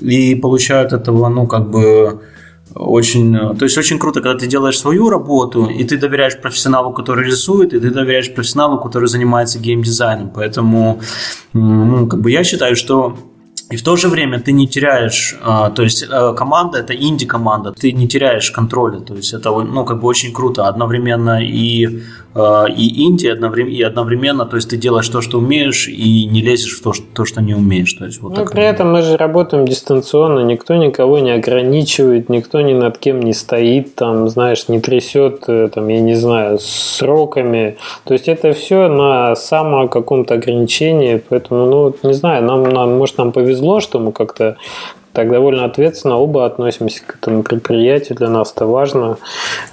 [0.00, 2.22] и получаю от этого, ну, как бы
[2.74, 7.24] очень, то есть очень круто, когда ты делаешь свою работу, и ты доверяешь профессионалу, который
[7.24, 10.30] рисует, и ты доверяешь профессионалу, который занимается геймдизайном.
[10.30, 11.00] Поэтому,
[11.52, 13.16] ну, как бы я считаю, что
[13.70, 17.72] и в то же время ты не теряешь, а, то есть э, команда это инди-команда,
[17.72, 22.02] ты не теряешь контроля, то есть это ну как бы очень круто одновременно и
[22.34, 26.78] и инди одновременно, и одновременно, то есть ты делаешь то, что умеешь, и не лезешь
[26.78, 27.92] в то, что, то, что не умеешь.
[27.94, 32.60] То есть, вот ну, при этом мы же работаем дистанционно, никто никого не ограничивает, никто
[32.60, 37.76] ни над кем не стоит, там, знаешь, не трясет, э, там, я не знаю, сроками.
[38.04, 43.18] То есть это все на само каком-то ограничении, поэтому, ну, не знаю, нам, нам, может,
[43.18, 44.56] нам повезло, что мы как-то
[45.12, 49.18] так довольно ответственно оба относимся к этому предприятию, для нас это важно.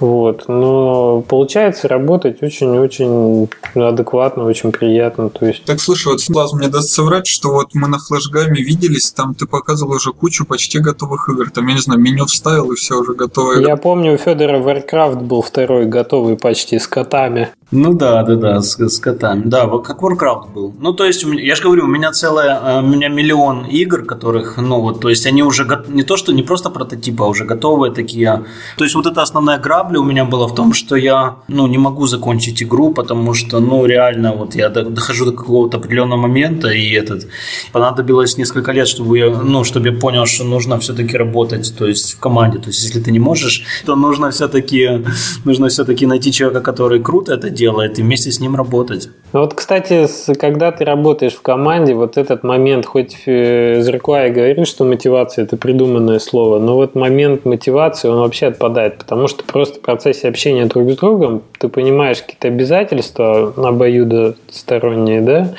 [0.00, 0.44] Вот.
[0.48, 5.30] Но получается работать очень-очень адекватно, очень приятно.
[5.30, 5.64] То есть...
[5.64, 9.46] Так, слушай, вот Слаз мне даст соврать, что вот мы на флешгаме виделись, там ты
[9.46, 11.50] показывал уже кучу почти готовых игр.
[11.50, 13.60] Там, я не знаю, меню вставил и все уже готово.
[13.60, 17.50] Я помню, у Федора Warcraft был второй готовый почти с котами.
[17.70, 19.42] Ну да, да, да, с, с котами.
[19.44, 20.74] Да, вот как Warcraft был.
[20.80, 24.56] Ну, то есть, я же говорю, у меня целая, э, у меня миллион игр, которых,
[24.56, 27.92] ну, вот, то есть, они уже не то, что не просто прототипы, а уже готовые
[27.92, 28.44] такие.
[28.76, 31.78] То есть, вот эта основная грабля у меня была в том, что я, ну, не
[31.78, 36.92] могу закончить игру, потому что, ну, реально, вот я дохожу до какого-то определенного момента, и
[36.92, 37.26] этот,
[37.72, 42.14] понадобилось несколько лет, чтобы я, ну, чтобы я понял, что нужно все-таки работать, то есть,
[42.14, 42.58] в команде.
[42.58, 45.04] То есть, если ты не можешь, то нужно все-таки,
[45.44, 49.08] нужно все-таки найти человека, который круто это делает, и вместе с ним работать.
[49.32, 54.66] Ну вот, кстати, когда ты работаешь в команде, вот этот момент, хоть э, Зеркуай говорит,
[54.66, 59.78] что мотивация– это придуманное слово, но вот момент мотивации, он вообще отпадает, потому что просто
[59.78, 65.54] в процессе общения друг с другом ты понимаешь какие-то обязательства обоюдосторонние, да,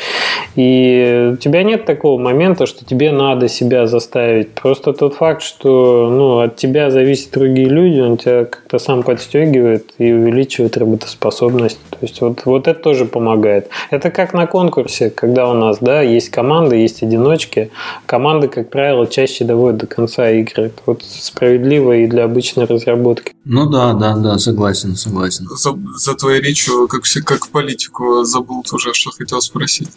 [0.56, 4.52] и у тебя нет такого момента, что тебе надо себя заставить.
[4.52, 9.94] Просто тот факт, что ну, от тебя зависят другие люди, он тебя как-то сам подстегивает
[9.98, 11.80] и увеличивает работоспособность.
[11.90, 13.70] То есть вот, вот это тоже помогает.
[13.90, 17.72] Это как на конкурсе, когда у нас да, есть команды, есть одиночки.
[18.06, 20.72] Команды, как правило, чаще доводят до конца игры.
[20.86, 23.34] Вот справедливо и для обычной разработки.
[23.46, 25.48] Ну да, да, да, согласен, согласен.
[25.50, 29.90] За, за твоей речью, как, как в политику, забыл тоже, что хотел спросить.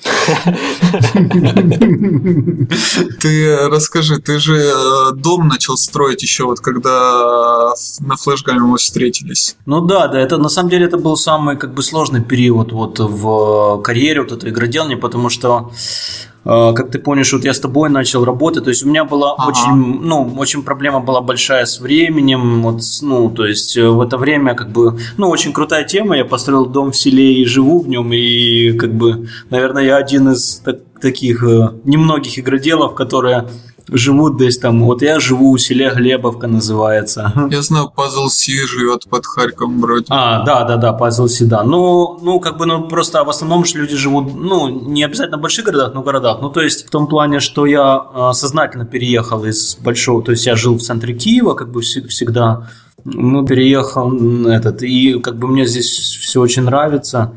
[3.21, 9.57] Ты расскажи, ты же э, дом начал строить еще вот когда на флешгаме мы встретились.
[9.67, 12.99] Ну да, да, это на самом деле это был самый как бы сложный период вот
[12.99, 17.89] в карьере вот этой игроделания, потому что э, как ты помнишь, вот я с тобой
[17.89, 19.49] начал работать, то есть у меня была ага.
[19.49, 24.19] очень, ну, очень проблема была большая с временем, вот, ну, то есть э, в это
[24.19, 27.89] время как бы, ну, очень крутая тема, я построил дом в селе и живу в
[27.89, 33.49] нем, и как бы, наверное, я один из так, таких э, немногих игроделов, которые
[33.91, 34.85] живут здесь там.
[34.85, 37.33] Вот я живу в селе Глебовка называется.
[37.51, 40.07] Я знаю, Пазл Си живет под Харьковом вроде.
[40.09, 41.63] А, да, да, да, Пазл Си, да.
[41.63, 45.41] Ну, ну, как бы, ну, просто в основном же люди живут, ну, не обязательно в
[45.41, 46.39] больших городах, но в городах.
[46.41, 50.47] Ну, то есть в том плане, что я э, сознательно переехал из большого, то есть
[50.47, 52.69] я жил в центре Киева, как бы всегда.
[53.05, 57.33] Ну, переехал этот, и как бы мне здесь все очень нравится.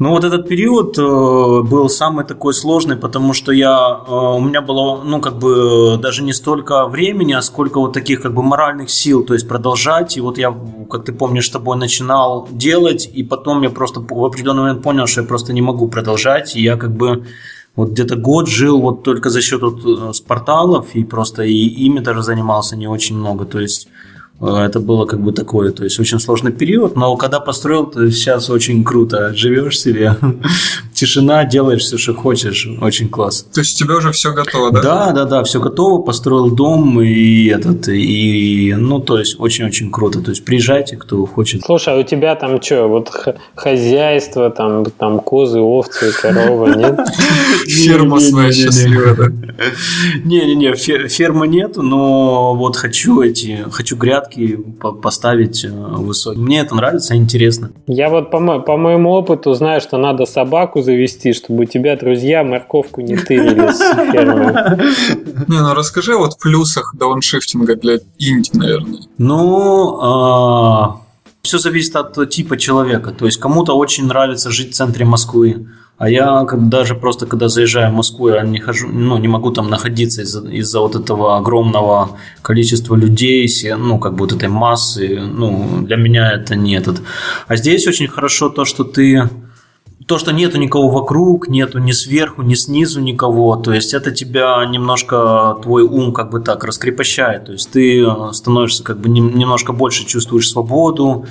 [0.00, 4.62] Ну вот этот период э, был самый такой сложный, потому что я, э, у меня
[4.62, 8.88] было, ну как бы даже не столько времени, а сколько вот таких как бы моральных
[8.88, 10.16] сил, то есть продолжать.
[10.16, 10.56] И вот я,
[10.90, 15.06] как ты помнишь, с тобой начинал делать, и потом я просто в определенный момент понял,
[15.06, 17.26] что я просто не могу продолжать, и я как бы
[17.76, 22.00] вот где-то год жил вот только за счет вот э, спорталов, и просто и ими
[22.00, 23.88] даже занимался не очень много, то есть
[24.40, 28.48] это было как бы такое, то есть очень сложный период, но когда построил, то сейчас
[28.48, 29.34] очень круто.
[29.34, 30.16] Живешь себе,
[31.00, 33.50] тишина, делаешь все, что хочешь, очень классно.
[33.54, 34.82] То есть у тебя уже все готово, да?
[34.82, 40.20] Да, да, да, все готово, построил дом и этот, и, ну, то есть очень-очень круто.
[40.20, 41.62] То есть приезжайте, кто хочет.
[41.64, 43.10] Слушай, а у тебя там что, вот
[43.54, 47.00] хозяйство, там, там козы, овцы, коровы, нет?
[47.66, 49.24] Ферма своя счастливая, да?
[50.24, 50.74] Не-не-не,
[51.08, 54.58] фермы нету, но вот хочу эти, хочу грядки
[55.02, 56.44] поставить э, высокие.
[56.44, 57.70] Мне это нравится, интересно.
[57.86, 63.00] Я вот по моему опыту знаю, что надо собаку завести, чтобы у тебя друзья морковку
[63.00, 63.78] не тырили с
[64.12, 64.78] фермы.
[65.48, 69.00] Не, ну расскажи вот плюсах дауншифтинга для инди, наверное.
[69.18, 71.00] Ну, а,
[71.42, 73.12] все зависит от типа человека.
[73.12, 75.66] То есть кому-то очень нравится жить в центре Москвы,
[76.00, 79.68] а я даже просто, когда заезжаю в Москву, я не, хожу, ну, не могу там
[79.68, 85.20] находиться из-за, из-за вот этого огромного количества людей, ну, как бы вот этой массы.
[85.20, 87.02] Ну, для меня это не этот.
[87.48, 89.28] А здесь очень хорошо то, что ты
[90.10, 94.62] то, что нету никого вокруг, нету ни сверху, ни снизу никого, то есть это тебя
[94.66, 100.04] немножко, твой ум как бы так раскрепощает, то есть ты становишься как бы немножко больше
[100.06, 101.26] чувствуешь свободу,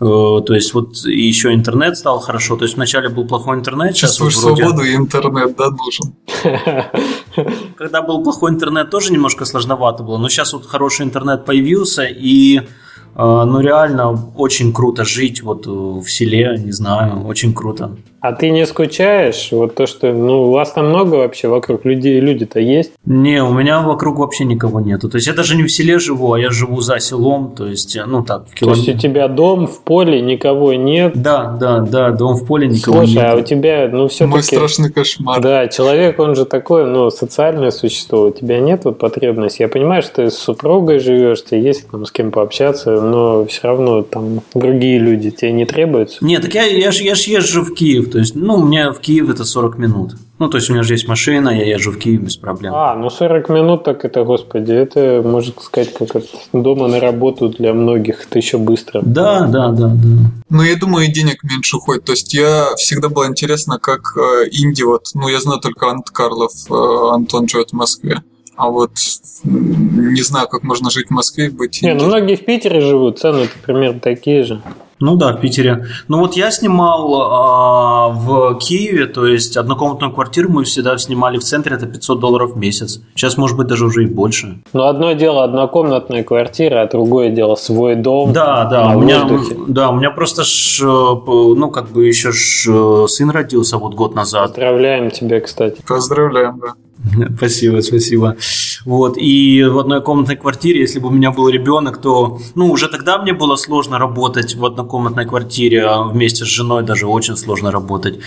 [0.00, 2.56] Э, то есть вот еще интернет стал хорошо.
[2.56, 4.62] То есть вначале был плохой интернет, сейчас Чувствуешь вот вроде...
[4.62, 6.14] свободу и интернет, да, должен.
[7.76, 10.16] Когда был плохой интернет, тоже немножко сложновато было.
[10.16, 12.62] Но сейчас вот хороший интернет появился, и
[13.14, 17.96] а, ну, реально очень круто жить вот э, в селе, не знаю, очень круто.
[18.20, 19.48] А ты не скучаешь?
[19.52, 22.92] Вот то, что, ну, у вас там много вообще вокруг людей, люди-то есть?
[23.06, 25.08] Не, у меня вокруг вообще никого нету.
[25.08, 27.98] То есть я даже не в селе живу, а я живу за селом, то есть,
[28.06, 28.84] ну, так, в километр.
[28.84, 31.12] То есть у тебя дом в поле, никого нет?
[31.14, 33.24] Да, да, да, дом в поле, никого Слушай, нет.
[33.24, 34.30] а у тебя, ну, все-таки...
[34.30, 35.40] Мой страшный кошмар.
[35.40, 39.62] Да, человек, он же такой, ну, социальное существо, у тебя нет вот потребности.
[39.62, 43.68] Я понимаю, что ты с супругой живешь, тебе есть там с кем пообщаться, но все
[43.68, 46.18] равно там другие люди тебе не требуются?
[46.24, 48.92] Нет, так я, я, ж, я ж езжу в Киев, то есть, ну, у меня
[48.92, 50.12] в Киев это 40 минут.
[50.38, 52.72] Ну, то есть у меня же есть машина, я езжу в Киев без проблем.
[52.74, 57.48] А, ну 40 минут, так это, господи, это, можно сказать, как от дома на работу
[57.48, 59.02] для многих, это еще быстро.
[59.04, 60.30] Да, да, да, да.
[60.48, 62.04] Ну, я думаю, и денег меньше уходит.
[62.04, 66.10] То есть я всегда было интересно, как э, Инди, вот, ну, я знаю только Ант
[66.10, 68.22] Карлов, э, Антон живет в Москве.
[68.56, 68.90] А вот
[69.44, 71.80] не знаю, как можно жить в Москве и быть...
[71.82, 74.60] Не, ну многие в Питере живут, цены примерно такие же.
[75.00, 75.86] Ну да, в Питере.
[76.08, 81.42] Ну вот я снимал а, в Киеве, то есть однокомнатную квартиру мы всегда снимали в
[81.42, 83.00] центре, это 500 долларов в месяц.
[83.14, 84.60] Сейчас, может быть, даже уже и больше.
[84.74, 88.32] Ну одно дело однокомнатная квартира, а другое дело свой дом.
[88.34, 89.26] Да, да, у меня,
[89.68, 94.48] да, у меня просто, ж, ну как бы еще ж, сын родился вот год назад.
[94.48, 95.80] Поздравляем тебя, кстати.
[95.86, 96.74] Поздравляем, да.
[97.36, 98.36] Спасибо, спасибо.
[98.84, 102.88] Вот, и в одной комнатной квартире, если бы у меня был ребенок, то, ну, уже
[102.88, 107.70] тогда мне было сложно работать в однокомнатной квартире, а вместе с женой даже очень сложно
[107.70, 108.20] работать.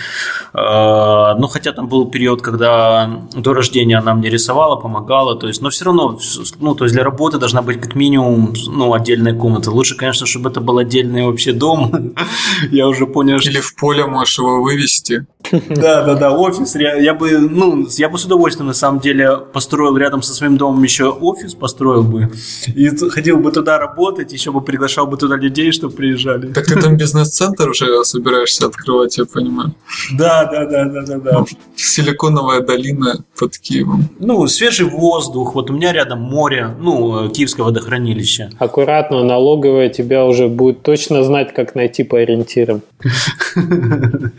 [0.52, 5.60] А, ну, хотя там был период, когда до рождения она мне рисовала, помогала, то есть,
[5.62, 6.18] но все равно,
[6.60, 9.70] ну, то есть для работы должна быть как минимум, ну, отдельная комната.
[9.70, 12.14] Лучше, конечно, чтобы это был отдельный вообще дом.
[12.70, 13.50] Я уже понял, что...
[13.50, 15.26] Или в поле можешь его вывести.
[15.52, 16.74] Да, да, да, офис.
[16.74, 20.82] Я бы, ну, я бы с удовольствием, на самом деле, построил рядом со своим домом
[20.82, 22.30] еще офис, построил бы.
[22.74, 26.52] И ходил бы туда работать, еще бы приглашал бы туда людей, чтобы приезжали.
[26.52, 29.74] Так ты там бизнес-центр уже собираешься открывать, я понимаю.
[30.12, 31.44] Да, да, да, да, да, да.
[31.76, 34.08] Силиконовая долина под Киевом.
[34.18, 35.54] Ну, свежий воздух.
[35.54, 38.50] Вот у меня рядом море, ну, Киевское водохранилище.
[38.58, 42.82] Аккуратно, налоговая тебя уже будет точно знать, как найти по ориентирам.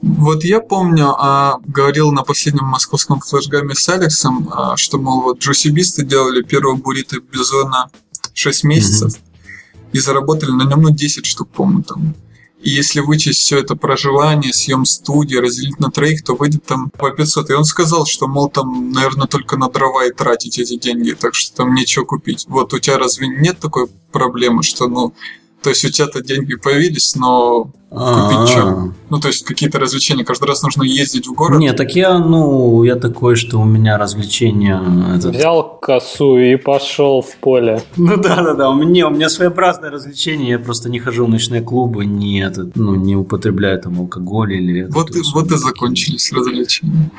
[0.00, 5.40] Вот я помню, а, говорил на последнем московском флешгаме с Алексом, а, что, мол, вот
[5.40, 7.90] джусибисты делали первую буррито Бизона
[8.32, 9.88] 6 месяцев mm-hmm.
[9.92, 12.14] и заработали на нем, ну, 10 штук, помню, там.
[12.60, 17.10] И если вычесть все это проживание, съем студии, разделить на троих, то выйдет там по
[17.10, 17.50] 500.
[17.50, 21.34] И он сказал, что, мол, там, наверное, только на дрова и тратить эти деньги, так
[21.34, 22.46] что там нечего купить.
[22.48, 25.14] Вот у тебя разве нет такой проблемы, что, ну,
[25.62, 28.92] то есть у тебя-то деньги появились, но купить что?
[29.10, 30.24] Ну, то есть какие-то развлечения.
[30.24, 31.58] Каждый раз нужно ездить в город.
[31.58, 34.80] Нет, так я, ну, я такой, что у меня развлечения...
[35.16, 35.34] Этот...
[35.34, 37.82] Взял косу и пошел в поле.
[37.96, 38.70] Ну да, да, да.
[38.70, 40.50] У меня, у меня своеобразное развлечение.
[40.50, 44.84] Я просто не хожу в ночные клубы, не, этот, ну, не употребляю там алкоголь или...
[44.84, 47.10] Вот, и, вот и закончились развлечения.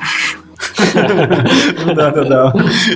[1.95, 2.53] Да, да, да.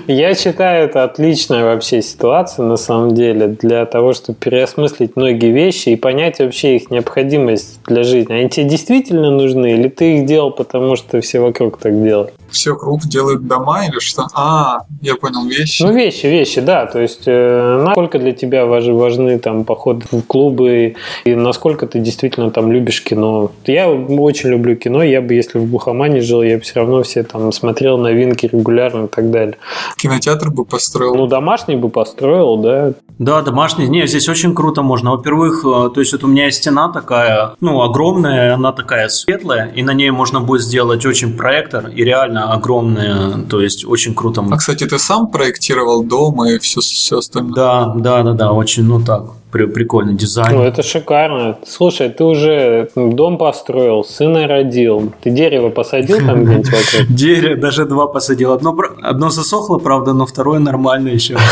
[0.08, 5.90] Я считаю, это отличная вообще ситуация, на самом деле, для того, чтобы переосмыслить многие вещи
[5.90, 8.34] и понять вообще их необходимость для жизни.
[8.34, 12.34] Они тебе действительно нужны, или ты их делал, потому что все вокруг так делают?
[12.54, 14.28] Все вокруг делают дома или что?
[14.34, 15.84] А, я понял, вещи.
[15.84, 16.86] Ну, вещи, вещи, да.
[16.86, 20.96] То есть, э, насколько для тебя важны, важны там походы в клубы,
[21.26, 23.52] и насколько ты действительно там любишь кино.
[23.66, 27.24] Я очень люблю кино, я бы, если в Бухамане жил, я бы все равно все
[27.24, 29.58] там смотрел новинки регулярно и так далее.
[29.98, 31.16] Кинотеатр бы построил?
[31.16, 32.94] Ну, домашний бы построил, да.
[33.20, 33.88] Да, домашний.
[33.88, 35.12] Не, здесь очень круто можно.
[35.12, 39.72] Во-первых, э, то есть вот у меня есть стена такая, ну, огромная, она такая светлая,
[39.76, 44.44] и на ней можно будет сделать очень проектор, и реально огромная, то есть очень круто.
[44.50, 47.54] А, кстати, ты сам проектировал дом и все, все остальное?
[47.54, 49.24] Да, да, да, да, очень, ну так,
[49.54, 50.56] прикольный дизайн.
[50.56, 51.58] Ну, это шикарно.
[51.66, 55.14] Слушай, ты уже дом построил, сына родил.
[55.22, 57.08] Ты дерево посадил там где-нибудь вокруг?
[57.16, 58.52] Дерево, даже два посадил.
[58.52, 61.38] Одно, одно засохло, правда, но второе нормально еще.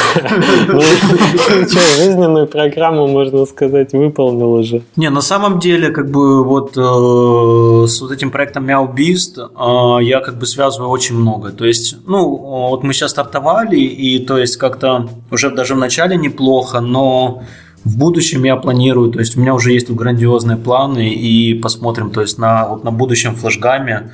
[0.67, 4.81] Ну, что, жизненную программу, можно сказать, выполнил уже.
[4.95, 10.19] Не, на самом деле, как бы вот э, с вот этим проектом Мяубист э, я
[10.21, 11.51] как бы связываю очень много.
[11.51, 12.25] То есть, ну,
[12.69, 17.43] вот мы сейчас стартовали, и то есть как-то уже даже в начале неплохо, но
[17.83, 22.21] в будущем я планирую, то есть у меня уже есть грандиозные планы, и посмотрим, то
[22.21, 24.11] есть на, вот на будущем флешгаме,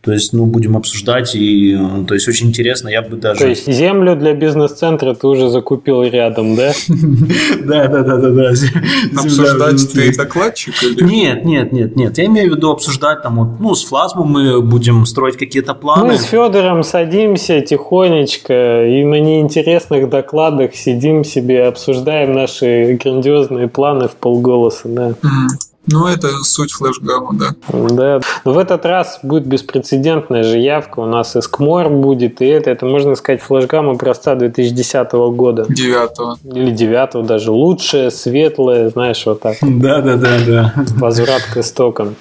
[0.00, 1.76] то есть, ну, будем обсуждать, и,
[2.06, 3.40] то есть, очень интересно, я бы даже...
[3.40, 6.72] То есть, землю для бизнес-центра ты уже закупил рядом, да?
[7.64, 8.50] Да, да, да, да, да.
[9.20, 11.02] Обсуждать ты докладчик или?
[11.02, 14.62] Нет, нет, нет, нет, я имею в виду обсуждать там, вот, ну, с Флазмом мы
[14.62, 16.06] будем строить какие-то планы.
[16.06, 24.06] Мы с Федором садимся тихонечко, и на неинтересных докладах сидим себе, обсуждаем наши грандиозные планы
[24.06, 25.14] в полголоса, да.
[25.90, 27.54] Ну, это суть флешгама, да.
[27.72, 28.20] Да.
[28.44, 31.00] Но в этот раз будет беспрецедентная же явка.
[31.00, 35.66] У нас и Скмор будет, и это, это можно сказать, флешгам образца 2010 года.
[35.68, 36.38] Девятого.
[36.44, 37.50] Или девятого даже.
[37.50, 39.56] Лучшее, светлое, знаешь, вот так.
[39.78, 40.74] Да, да, да, да.
[40.96, 42.16] Возврат к истокам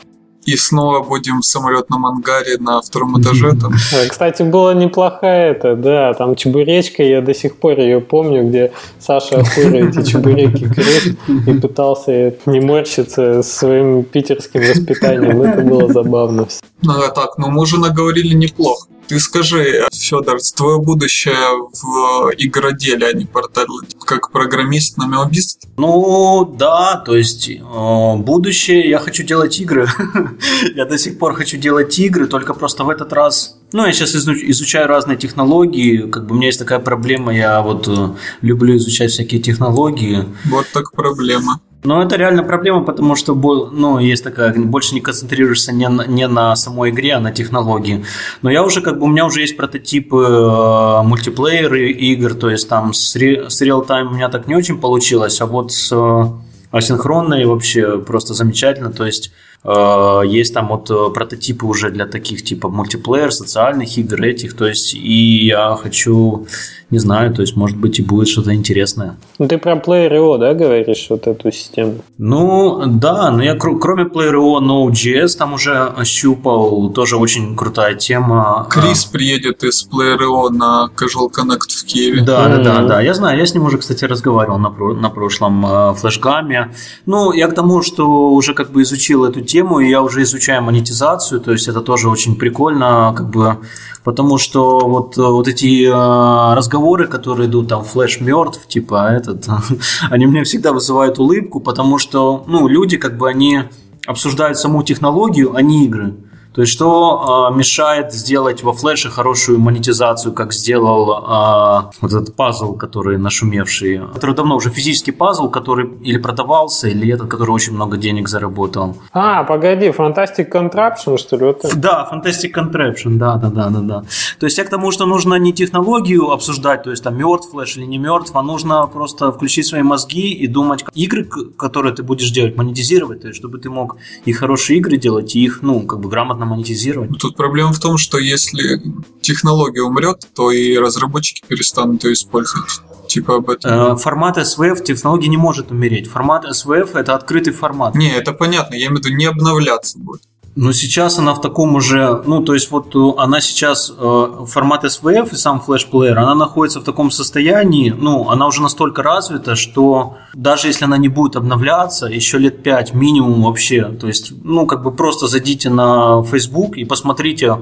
[0.47, 3.53] и снова будем в самолетном ангаре на втором этаже.
[3.59, 3.73] Там.
[4.09, 9.41] Кстати, была неплохая это, да, там чебуречка, я до сих пор ее помню, где Саша
[9.41, 15.41] Ахура эти чебуреки крут и пытался не морщиться своим питерским воспитанием.
[15.41, 16.47] Это было забавно.
[16.81, 18.87] Ну, а так, ну мы уже наговорили неплохо.
[19.07, 21.33] Ты скажи, Федор, твое будущее
[21.81, 23.67] в игроделе, а не портале,
[24.05, 25.67] как программист на Мелбист?
[25.77, 29.87] Ну, да, то есть э, будущее, я хочу делать игры.
[30.75, 34.15] я до сих пор хочу делать игры, только просто в этот раз ну, я сейчас
[34.15, 39.11] изучаю разные технологии, как бы у меня есть такая проблема, я вот э, люблю изучать
[39.11, 40.23] всякие технологии.
[40.45, 41.59] Вот так проблема.
[41.83, 46.27] Но это реально проблема, потому что ну, есть такая, больше не концентрируешься не на, не
[46.27, 48.03] на самой игре, а на технологии.
[48.41, 52.67] Но я уже, как бы, у меня уже есть прототипы э, мультиплееры игр, то есть
[52.67, 56.25] там с, ре, с реал-тайм у меня так не очень получилось, а вот с э,
[56.71, 59.31] асинхронной вообще просто замечательно, то есть
[59.63, 64.55] есть там вот э, прототипы уже для таких типа мультиплеер, социальных игр этих.
[64.55, 66.47] То есть, и я хочу,
[66.89, 69.17] не знаю, то есть, может быть, и будет что-то интересное.
[69.39, 71.95] Ну, ты про Player.io, да, говоришь, вот эту систему?
[72.17, 78.67] Ну, да, но я кроме Player.io Node.js там уже щупал, тоже очень крутая тема.
[78.69, 82.21] Крис приедет из Player.io на Casual Connect в Киеве.
[82.21, 85.65] Да, да, да, да, я знаю, я с ним уже, кстати, разговаривал на, на прошлом
[85.65, 86.73] э, флешгаме.
[87.05, 90.61] Ну, я к тому, что уже как бы изучил эту тему, и я уже изучаю
[90.61, 93.57] монетизацию, то есть это тоже очень прикольно, как бы,
[94.03, 99.47] потому что вот, вот эти э, разговоры, которые идут там, флеш мертв, типа этот,
[100.11, 103.63] они мне всегда вызывают улыбку, потому что, ну, люди как бы они
[104.05, 106.13] обсуждают саму технологию, а не игры.
[106.57, 112.35] То есть, что э, мешает сделать во флеше хорошую монетизацию, как сделал э, вот этот
[112.35, 117.73] пазл, который нашумевший, который давно уже физический пазл, который или продавался, или этот, который очень
[117.73, 118.97] много денег заработал.
[119.13, 121.45] А, погоди, Fantastic Contraption, что ли?
[121.45, 124.03] Вот да, Fantastic Contraption, да, да, да, да, да.
[124.39, 127.77] То есть, я к тому, что нужно не технологию обсуждать, то есть, там, мертв флеш
[127.77, 131.23] или не мертв, а нужно просто включить свои мозги и думать, игры,
[131.55, 135.43] которые ты будешь делать, монетизировать, то есть, чтобы ты мог и хорошие игры делать, и
[135.43, 137.11] их, ну, как бы грамотно монетизировать.
[137.19, 138.81] Тут проблема в том, что если
[139.21, 142.81] технология умрет, то и разработчики перестанут ее использовать.
[143.07, 143.93] Типа об этом.
[143.93, 146.09] Э, формат SVF технологии не может умереть.
[146.09, 147.95] Формат SVF это открытый формат.
[147.95, 148.75] Не, это понятно.
[148.75, 150.21] Я имею в виду, не обновляться будет.
[150.59, 154.85] Но сейчас она в таком уже, ну, то есть вот э, она сейчас, э, формат
[154.85, 160.17] SVF и сам флеш-плеер, она находится в таком состоянии, ну, она уже настолько развита, что
[160.33, 164.81] даже если она не будет обновляться, еще лет 5 минимум вообще, то есть, ну, как
[164.81, 167.57] бы просто зайдите на Facebook и посмотрите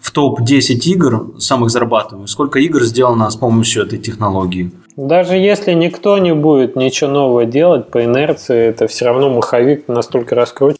[0.00, 4.72] в топ-10 игр самых зарабатываемых, сколько игр сделано с помощью этой технологии.
[4.96, 10.34] Даже если никто не будет ничего нового делать по инерции, это все равно маховик настолько
[10.34, 10.78] раскручен,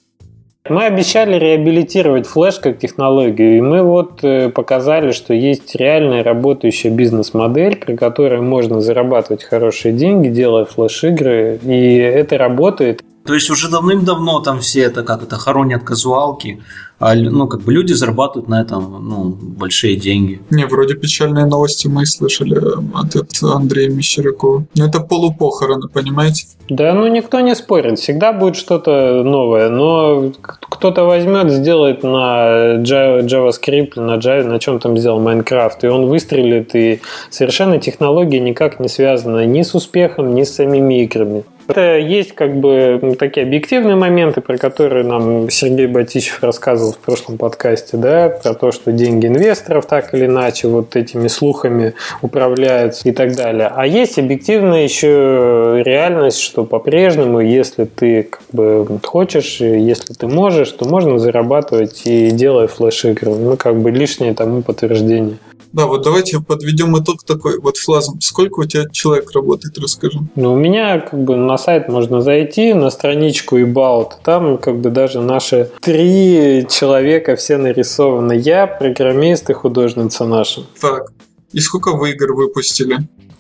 [0.69, 6.91] мы обещали реабилитировать флеш как технологию, и мы вот э, показали, что есть реальная работающая
[6.91, 13.03] бизнес-модель, при которой можно зарабатывать хорошие деньги, делая флеш-игры, и это работает.
[13.27, 16.63] То есть уже давным-давно там все это как это хоронят казуалки,
[16.99, 20.41] а ну, как бы люди зарабатывают на этом ну, большие деньги.
[20.51, 22.55] Не, вроде печальные новости мы слышали
[22.95, 24.67] от, от Андрея Мещерякова.
[24.77, 26.47] Но это полупохороны, понимаете?
[26.69, 34.01] Да, ну никто не спорит, всегда будет что-то новое, но кто-то возьмет, сделает на JavaScript,
[34.01, 38.89] на Java, на чем там сделал Minecraft, и он выстрелит, и совершенно технология никак не
[38.89, 41.45] связана ни с успехом, ни с самими играми.
[41.67, 47.39] Это есть как бы такие объективные моменты, про которые нам Сергей Батищев рассказывал в прошлом
[47.39, 53.13] подкасте, да, про то, что деньги инвесторов так или иначе вот этими слухами управляются и
[53.13, 53.71] так далее.
[53.75, 60.71] А есть объективная еще реальность, что по-прежнему, если ты как бы хочешь, если ты можешь,
[60.73, 63.35] то можно зарабатывать и делая флеш-игры.
[63.35, 65.39] Ну, как бы лишнее тому подтверждение.
[65.75, 67.59] Да, вот давайте подведем итог такой.
[67.59, 70.21] Вот флазм, сколько у тебя человек работает, расскажи.
[70.37, 74.13] Ну, у меня как бы на сайт можно зайти, на страничку About.
[74.23, 78.35] Там как бы даже наши три человека все нарисованы.
[78.35, 80.63] Я, программист и художница наша.
[80.81, 81.13] Так,
[81.51, 82.99] и сколько вы игр выпустили?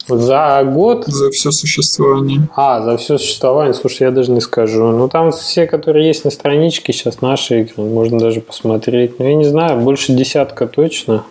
[0.08, 1.04] За год?
[1.06, 2.48] За все существование.
[2.56, 4.90] А, за все существование, слушай, я даже не скажу.
[4.90, 9.20] Ну, там все, которые есть на страничке, сейчас наши игры, можно даже посмотреть.
[9.20, 11.24] Ну, я не знаю, больше десятка точно.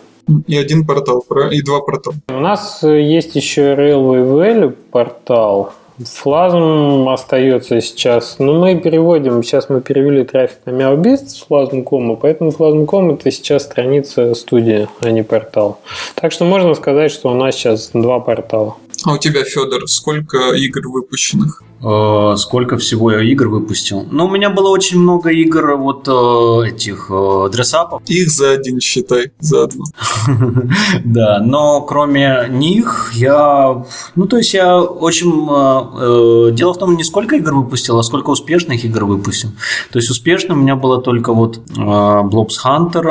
[0.46, 2.16] И один портал, и два портала.
[2.28, 5.72] У нас э, есть еще Railway Valley портал.
[5.98, 8.38] Флазм остается сейчас.
[8.40, 13.62] Но мы переводим, сейчас мы перевели трафик на MeowBeast с Flasm.com, поэтому Flasm.com это сейчас
[13.62, 15.80] страница студии, а не портал.
[16.16, 18.76] Так что можно сказать, что у нас сейчас два портала.
[19.04, 21.62] А у тебя, Федор, сколько игр выпущенных?
[21.82, 24.06] Э, сколько всего я игр выпустил?
[24.10, 28.00] Ну, у меня было очень много игр вот э, этих э, дрессапов.
[28.06, 29.84] Их за один считай, за одну.
[31.04, 33.84] Да, но кроме них я...
[34.14, 36.54] Ну, то есть я очень...
[36.54, 39.50] Дело в том, не сколько игр выпустил, а сколько успешных игр выпустил.
[39.92, 43.02] То есть успешным у меня было только вот Blobs Hunter,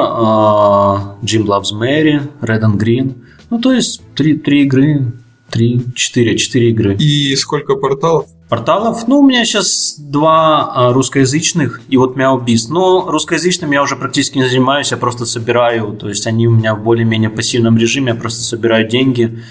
[1.22, 3.14] Jim Loves Mary, Red and Green.
[3.52, 5.14] Ну, то есть три, три игры
[5.54, 6.96] Три, четыре, четыре игры.
[6.96, 8.26] И сколько порталов?
[8.50, 12.70] Порталов, ну, у меня сейчас два а, русскоязычных и вот MeowBeast.
[12.70, 16.74] Но русскоязычным я уже практически не занимаюсь, я просто собираю, то есть они у меня
[16.74, 19.44] в более-менее пассивном режиме, я просто собираю деньги,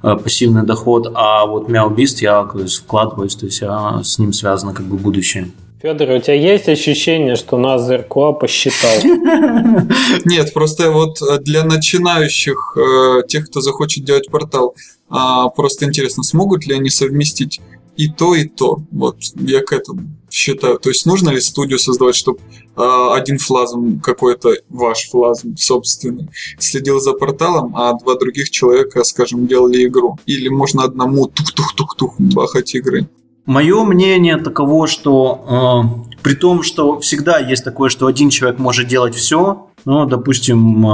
[0.00, 4.32] а, пассивный доход, а вот MeowBeast я то есть, вкладываюсь, то есть я с ним
[4.32, 5.50] связано как бы будущее.
[5.82, 9.02] Федор, у тебя есть ощущение, что нас ЗРКО посчитал?
[10.24, 14.76] Нет, просто вот для начинающих, э, тех, кто захочет делать портал,
[15.08, 17.60] а, просто интересно, смогут ли они совместить
[17.96, 18.78] и то, и то.
[18.92, 20.02] Вот я к этому.
[20.30, 20.78] считаю.
[20.78, 26.28] То есть нужно ли студию создавать, чтобы э, один флазм какой-то, ваш флазм собственный,
[26.60, 30.16] следил за порталом, а два других человека, скажем, делали игру?
[30.26, 33.08] Или можно одному тух-тух-тух-тух бахать игры?
[33.46, 38.86] Мое мнение таково, что э, при том, что всегда есть такое, что один человек может
[38.86, 40.90] делать все, ну, допустим, э,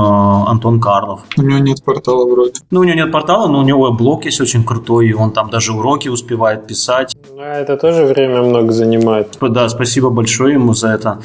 [0.48, 1.20] Антон Карлов.
[1.36, 2.54] У него нет портала вроде.
[2.70, 5.50] Ну, у него нет портала, но у него блог есть очень крутой, и он там
[5.50, 7.14] даже уроки успевает писать.
[7.40, 9.38] А это тоже время много занимает.
[9.40, 11.18] Да, спасибо большое ему за это.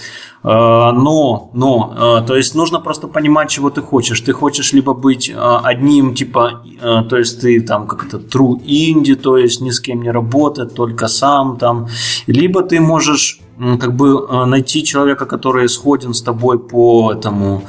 [0.44, 4.22] Э, но, но, э, то есть нужно просто понимать, чего ты хочешь.
[4.22, 6.62] Ты хочешь либо быть одним, типа,
[7.10, 10.76] то есть ты там как это, true indie, то есть ни с кем не работать,
[10.76, 11.88] только сам там,
[12.28, 13.40] либо ты можешь
[13.80, 17.64] как бы найти человека, который сходен с тобой по этому,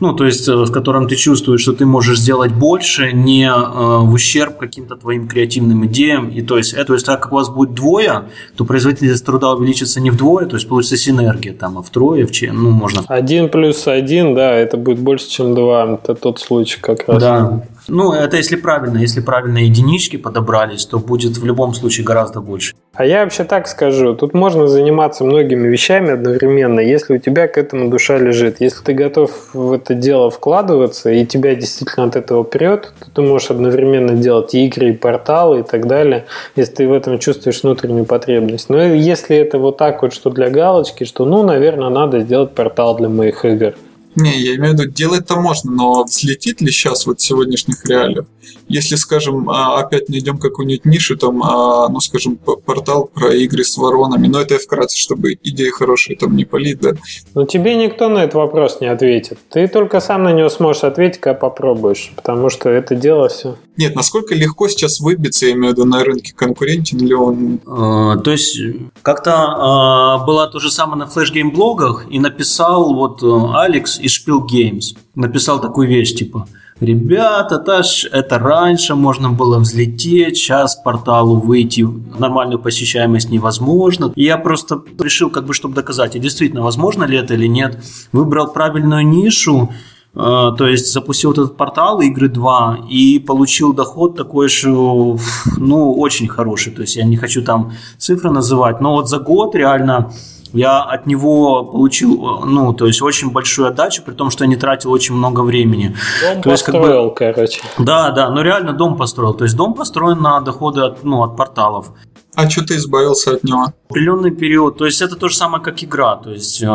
[0.00, 3.52] ну, то есть, в э, котором ты чувствуешь, что ты можешь сделать больше, не э,
[3.52, 6.28] в ущерб каким-то твоим креативным идеям.
[6.28, 8.24] И то есть, это, то есть, так как у вас будет двое,
[8.56, 12.62] то производительность труда увеличится не вдвое, то есть получится синергия там, а втрое, в чем,
[12.62, 13.02] ну, можно.
[13.06, 15.98] Один плюс один, да, это будет больше, чем два.
[16.02, 17.22] Это тот случай как раз.
[17.22, 17.62] Да.
[17.92, 22.74] Ну, это если правильно, если правильно единички подобрались, то будет в любом случае гораздо больше.
[22.94, 27.58] А я вообще так скажу, тут можно заниматься многими вещами одновременно, если у тебя к
[27.58, 28.60] этому душа лежит.
[28.60, 33.22] Если ты готов в это дело вкладываться, и тебя действительно от этого прет, то ты
[33.22, 37.62] можешь одновременно делать и игры, и порталы, и так далее, если ты в этом чувствуешь
[37.62, 38.68] внутреннюю потребность.
[38.68, 42.96] Но если это вот так вот, что для галочки, что, ну, наверное, надо сделать портал
[42.96, 43.74] для моих игр–
[44.20, 48.26] не, я имею в виду, делать-то можно, но взлетит ли сейчас вот в сегодняшних реалиях?
[48.68, 53.76] Если, скажем, а, опять найдем какую-нибудь нишу, там, а, ну, скажем, портал про игры с
[53.76, 56.92] воронами, но это я вкратце, чтобы идеи хорошие там не полить, да?
[57.34, 59.38] Ну, тебе никто на этот вопрос не ответит.
[59.50, 63.56] Ты только сам на него сможешь ответить, когда попробуешь, потому что это дело все.
[63.80, 67.60] Нет, насколько легко сейчас выбиться, я имею в виду, на рынке конкурентен ли он?
[67.66, 68.60] А, то есть,
[69.00, 74.42] как-то а, была то же самое на флеш-гейм-блогах, и написал вот э, Алекс из Spiel
[74.42, 76.46] Games написал такую вещь, типа,
[76.80, 81.86] Ребята, это, ж, это раньше можно было взлететь, сейчас порталу выйти,
[82.18, 84.12] нормальную посещаемость невозможно.
[84.14, 87.82] И я просто решил, как бы, чтобы доказать, и действительно, возможно ли это или нет.
[88.12, 89.70] Выбрал правильную нишу,
[90.12, 95.16] то есть запустил этот портал игры 2 и получил доход такой, что
[95.56, 96.72] ну, очень хороший.
[96.72, 100.10] То есть я не хочу там цифры называть, но вот за год реально
[100.52, 104.56] я от него получил, ну, то есть очень большую отдачу, при том, что я не
[104.56, 105.94] тратил очень много времени.
[106.22, 107.60] Дом то построил, есть, как бы, короче.
[107.78, 109.34] Да, да, но реально дом построил.
[109.34, 111.92] То есть дом построен на доходы от, ну, от порталов.
[112.34, 113.72] А что ты избавился от него?
[113.88, 114.78] Определенный период.
[114.78, 116.16] То есть это то же самое, как игра.
[116.16, 116.66] То есть, э,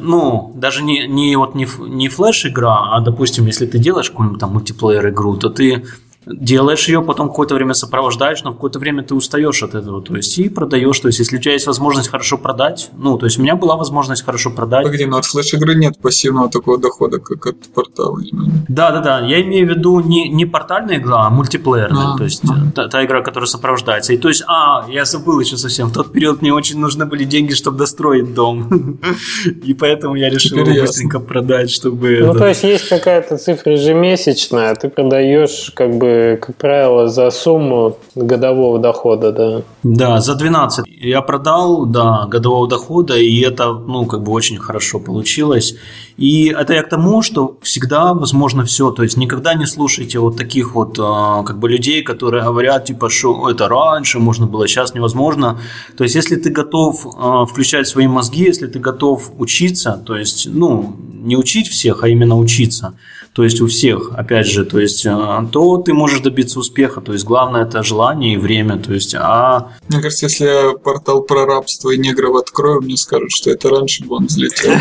[0.00, 4.52] ну, даже не, не, вот не, не флеш-игра, а, допустим, если ты делаешь какую-нибудь там
[4.54, 5.84] мультиплеер-игру, то ты
[6.26, 10.36] делаешь ее, потом какое-то время сопровождаешь, но какое-то время ты устаешь от этого, то есть
[10.38, 13.42] и продаешь, то есть если у тебя есть возможность хорошо продать, ну, то есть у
[13.42, 14.84] меня была возможность хорошо продать.
[14.84, 18.20] Погоди, но от флеш-игры нет пассивного такого дохода, как от портала.
[18.68, 22.72] Да-да-да, я имею в виду не, не портальная игра, а мультиплеерная, а, то есть а.
[22.74, 24.12] Та, та игра, которая сопровождается.
[24.12, 27.24] И то есть, а, я забыл еще совсем, в тот период мне очень нужны были
[27.24, 28.98] деньги, чтобы достроить дом,
[29.64, 32.18] и поэтому я решил его быстренько продать, чтобы...
[32.20, 37.96] Ну, то есть есть какая-то цифра ежемесячная, ты продаешь как бы как правило, за сумму
[38.14, 39.62] годового дохода, да.
[39.82, 44.98] Да, за 12 я продал, да, годового дохода, и это, ну, как бы очень хорошо
[44.98, 45.76] получилось.
[46.16, 50.36] И это я к тому, что всегда возможно все, то есть никогда не слушайте вот
[50.36, 54.94] таких вот а, как бы людей, которые говорят, типа, что это раньше можно было, сейчас
[54.94, 55.58] невозможно.
[55.96, 60.48] То есть если ты готов а, включать свои мозги, если ты готов учиться, то есть,
[60.50, 62.94] ну, не учить всех, а именно учиться,
[63.36, 67.02] то есть у всех, опять же, то есть, а, то ты можешь добиться успеха.
[67.02, 68.78] То есть главное это желание и время.
[68.78, 69.72] То есть, а...
[69.88, 74.06] Мне кажется, если я портал про рабство и негров открою, мне скажут, что это раньше
[74.06, 74.72] бы он взлетел.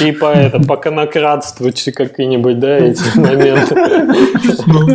[0.04, 3.74] И по это, по конократству какие-нибудь, да, эти моменты.
[4.66, 4.88] Ну,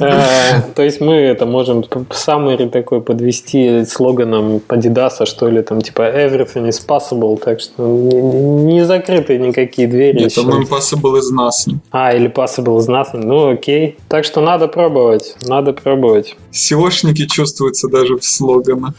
[0.00, 6.02] а, то есть мы это можем самый такой подвести слоганом Адидаса, что ли, там типа
[6.02, 10.20] everything is possible, так что не закрыты никакие двери.
[10.20, 11.78] Нет, по-моему, possible Possible is nothing.
[11.90, 13.24] А, или Possible is nothing.
[13.24, 13.96] Ну, окей.
[14.08, 15.36] Так что надо пробовать.
[15.46, 16.36] Надо пробовать.
[16.52, 18.94] SEOшники чувствуются даже в слоганах.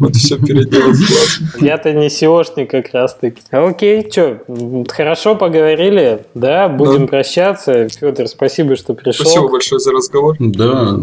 [0.00, 1.66] Вот все переделать классно.
[1.66, 3.40] Я-то не SEOшник как раз таки.
[3.50, 4.40] Окей, что,
[4.88, 7.88] хорошо поговорили, да, будем прощаться.
[7.88, 9.24] Федор, спасибо, что пришел.
[9.24, 10.36] Спасибо большое за разговор.
[10.38, 10.98] Да,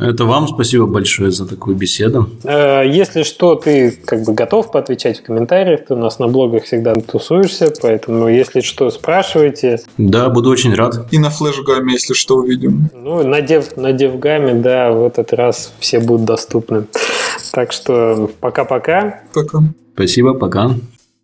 [0.00, 2.28] это вам спасибо большое за такую беседу.
[2.44, 6.64] Э, если что, ты как бы готов поотвечать в комментариях, ты у нас на блогах
[6.64, 9.81] всегда тусуешься, поэтому если что, спрашивайте.
[9.98, 11.06] Да, буду очень рад.
[11.10, 12.88] И на флешгаме, если что, увидим.
[12.94, 16.86] Ну, на, дев, на девгаме, да, в этот раз все будут доступны.
[17.52, 19.22] Так что пока-пока.
[19.34, 19.58] Пока.
[19.94, 20.74] Спасибо, пока.